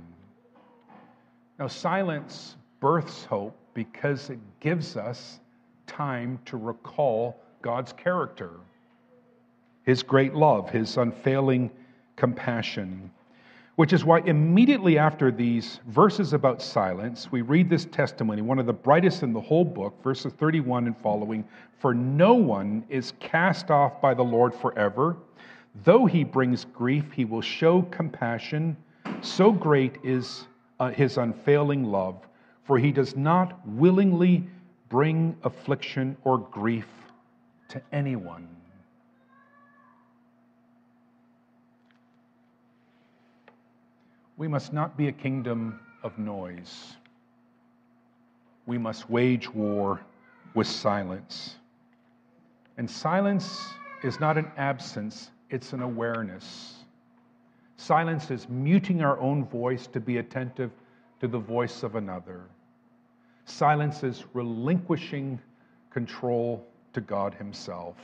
Now, 1.59 1.67
silence 1.67 2.55
births 2.79 3.25
hope 3.25 3.53
because 3.73 4.29
it 4.29 4.39
gives 4.61 4.95
us 4.95 5.41
time 5.85 6.39
to 6.45 6.55
recall 6.55 7.35
God's 7.61 7.91
character, 7.91 8.51
His 9.83 10.01
great 10.01 10.33
love, 10.33 10.69
His 10.69 10.95
unfailing 10.95 11.69
compassion. 12.15 13.11
Which 13.75 13.91
is 13.91 14.05
why 14.05 14.19
immediately 14.19 14.99
after 14.99 15.31
these 15.31 15.79
verses 15.87 16.33
about 16.33 16.61
silence, 16.61 17.31
we 17.31 17.41
read 17.41 17.69
this 17.69 17.85
testimony, 17.85 18.43
one 18.43 18.59
of 18.59 18.67
the 18.67 18.73
brightest 18.73 19.23
in 19.23 19.33
the 19.33 19.41
whole 19.41 19.65
book, 19.65 19.95
verses 20.03 20.31
31 20.33 20.85
and 20.85 20.97
following. 20.97 21.43
For 21.79 21.91
no 21.93 22.35
one 22.35 22.85
is 22.87 23.13
cast 23.19 23.71
off 23.71 23.99
by 23.99 24.13
the 24.13 24.23
Lord 24.23 24.53
forever. 24.53 25.17
Though 25.83 26.05
he 26.05 26.23
brings 26.23 26.65
grief, 26.65 27.11
he 27.11 27.25
will 27.25 27.41
show 27.41 27.81
compassion. 27.83 28.77
So 29.21 29.51
great 29.51 29.97
is 30.03 30.45
uh, 30.79 30.91
his 30.91 31.17
unfailing 31.17 31.83
love, 31.83 32.27
for 32.65 32.77
he 32.77 32.91
does 32.91 33.15
not 33.15 33.59
willingly 33.67 34.47
bring 34.89 35.35
affliction 35.43 36.15
or 36.23 36.37
grief 36.37 36.87
to 37.69 37.81
anyone. 37.91 38.47
We 44.37 44.47
must 44.47 44.73
not 44.73 44.97
be 44.97 45.07
a 45.07 45.11
kingdom 45.11 45.79
of 46.01 46.17
noise. 46.17 46.95
We 48.65 48.77
must 48.77 49.09
wage 49.09 49.49
war 49.53 50.01
with 50.53 50.67
silence. 50.67 51.55
And 52.77 52.89
silence 52.89 53.73
is 54.03 54.19
not 54.19 54.37
an 54.37 54.51
absence, 54.57 55.29
it's 55.49 55.73
an 55.73 55.81
awareness. 55.81 56.77
Silence 57.77 58.31
is 58.31 58.49
muting 58.49 59.03
our 59.03 59.19
own 59.19 59.45
voice 59.45 59.87
to 59.87 59.99
be 59.99 60.17
attentive 60.17 60.71
to 61.19 61.27
the 61.27 61.37
voice 61.37 61.83
of 61.83 61.95
another. 61.95 62.43
Silence 63.45 64.03
is 64.03 64.23
relinquishing 64.33 65.39
control 65.89 66.65
to 66.93 67.01
God 67.01 67.33
Himself. 67.33 67.97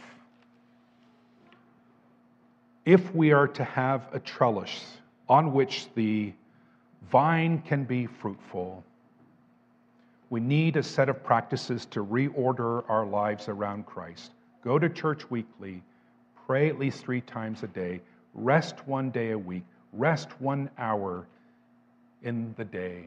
If 2.86 3.14
we 3.16 3.32
are 3.32 3.48
to 3.48 3.64
have 3.64 4.08
a 4.14 4.20
trellis 4.20 4.98
on 5.30 5.54
which 5.54 5.88
the 5.94 6.34
vine 7.12 7.62
can 7.62 7.84
be 7.84 8.08
fruitful, 8.08 8.84
we 10.30 10.40
need 10.40 10.76
a 10.76 10.84
set 10.84 11.10
of 11.10 11.24
practices 11.24 11.86
to 11.86 12.04
reorder 12.04 12.84
our 12.90 13.06
lives 13.06 13.48
around 13.48 13.86
Christ. 13.86 14.32
Go 14.64 14.78
to 14.78 14.90
church 14.90 15.30
weekly, 15.30 15.82
pray 16.46 16.68
at 16.70 16.80
least 16.80 17.04
three 17.04 17.22
times 17.22 17.64
a 17.64 17.68
day, 17.68 18.02
rest 18.34 18.88
one 18.88 19.10
day 19.12 19.32
a 19.32 19.38
week, 19.38 19.64
rest 19.94 20.30
one 20.42 20.70
hour 20.78 21.28
in 22.24 22.54
the 22.58 22.66
day. 22.66 23.06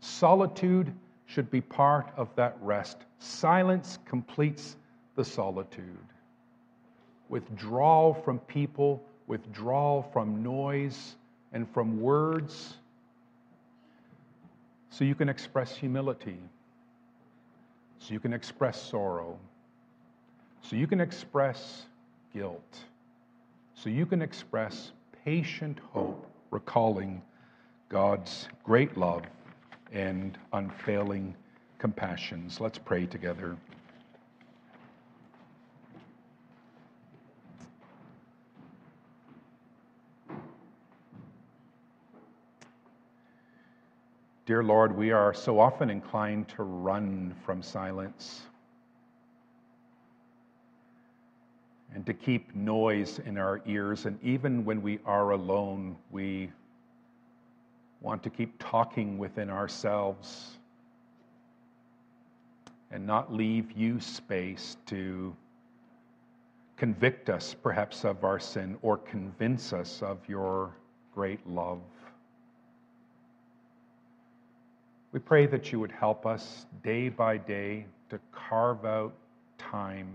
Solitude 0.00 0.92
should 1.26 1.50
be 1.50 1.60
part 1.60 2.12
of 2.16 2.28
that 2.36 2.56
rest. 2.60 2.98
Silence 3.18 3.98
completes 4.04 4.76
the 5.16 5.24
solitude. 5.24 6.06
Withdrawal 7.28 8.14
from 8.14 8.38
people, 8.40 9.02
withdrawal 9.26 10.02
from 10.12 10.42
noise 10.42 11.16
and 11.54 11.66
from 11.72 12.00
words, 12.00 12.74
so 14.90 15.04
you 15.04 15.14
can 15.14 15.28
express 15.28 15.74
humility, 15.74 16.38
so 17.98 18.12
you 18.12 18.20
can 18.20 18.34
express 18.34 18.80
sorrow, 18.82 19.38
so 20.60 20.76
you 20.76 20.86
can 20.86 21.00
express 21.00 21.86
guilt, 22.34 22.78
so 23.74 23.88
you 23.88 24.04
can 24.04 24.20
express 24.20 24.92
patient 25.24 25.78
hope, 25.92 26.26
recalling 26.50 27.22
God's 27.88 28.48
great 28.64 28.96
love 28.96 29.22
and 29.92 30.36
unfailing 30.52 31.34
compassions. 31.78 32.60
Let's 32.60 32.78
pray 32.78 33.06
together. 33.06 33.56
Dear 44.46 44.62
Lord, 44.62 44.94
we 44.94 45.10
are 45.10 45.32
so 45.32 45.58
often 45.58 45.88
inclined 45.88 46.48
to 46.48 46.64
run 46.64 47.34
from 47.46 47.62
silence 47.62 48.42
and 51.94 52.04
to 52.04 52.12
keep 52.12 52.54
noise 52.54 53.20
in 53.20 53.38
our 53.38 53.62
ears. 53.64 54.04
And 54.04 54.18
even 54.22 54.66
when 54.66 54.82
we 54.82 54.98
are 55.06 55.30
alone, 55.30 55.96
we 56.10 56.50
want 58.02 58.22
to 58.24 58.28
keep 58.28 58.54
talking 58.58 59.16
within 59.16 59.48
ourselves 59.48 60.58
and 62.90 63.06
not 63.06 63.32
leave 63.32 63.72
you 63.72 63.98
space 63.98 64.76
to 64.86 65.34
convict 66.76 67.30
us, 67.30 67.54
perhaps, 67.62 68.04
of 68.04 68.24
our 68.24 68.38
sin 68.38 68.76
or 68.82 68.98
convince 68.98 69.72
us 69.72 70.02
of 70.02 70.18
your 70.28 70.76
great 71.14 71.46
love. 71.46 71.80
We 75.14 75.20
pray 75.20 75.46
that 75.46 75.70
you 75.70 75.78
would 75.78 75.92
help 75.92 76.26
us 76.26 76.66
day 76.82 77.08
by 77.08 77.36
day 77.36 77.86
to 78.10 78.18
carve 78.32 78.84
out 78.84 79.14
time 79.58 80.08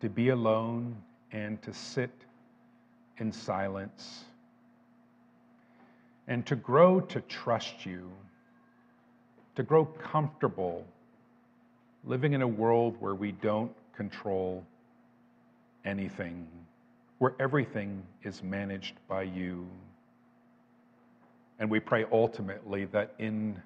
to 0.00 0.08
be 0.08 0.30
alone 0.30 0.96
and 1.30 1.60
to 1.60 1.70
sit 1.74 2.08
in 3.18 3.30
silence 3.30 4.24
and 6.28 6.46
to 6.46 6.56
grow 6.56 6.98
to 6.98 7.20
trust 7.20 7.84
you, 7.84 8.10
to 9.54 9.64
grow 9.64 9.84
comfortable 9.84 10.86
living 12.04 12.32
in 12.32 12.40
a 12.40 12.48
world 12.48 12.96
where 13.00 13.14
we 13.14 13.32
don't 13.32 13.72
control 13.94 14.64
anything, 15.84 16.48
where 17.18 17.34
everything 17.38 18.02
is 18.22 18.42
managed 18.42 18.94
by 19.08 19.24
you. 19.24 19.66
And 21.60 21.70
we 21.70 21.78
pray 21.78 22.06
ultimately 22.10 22.86
that 22.86 23.14
in 23.18 23.60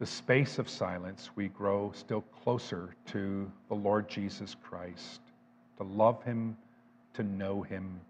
the 0.00 0.06
space 0.06 0.58
of 0.58 0.68
silence, 0.68 1.30
we 1.36 1.48
grow 1.48 1.92
still 1.94 2.20
closer 2.42 2.94
to 3.06 3.50
the 3.68 3.74
Lord 3.74 4.08
Jesus 4.08 4.56
Christ, 4.62 5.20
to 5.78 5.84
love 5.84 6.22
him, 6.24 6.56
to 7.14 7.22
know 7.22 7.62
him, 7.62 8.00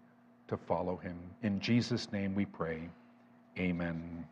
to 0.47 0.57
follow 0.57 0.97
him. 0.97 1.17
In 1.43 1.59
Jesus' 1.59 2.11
name 2.11 2.35
we 2.35 2.45
pray. 2.45 2.89
Amen. 3.57 4.25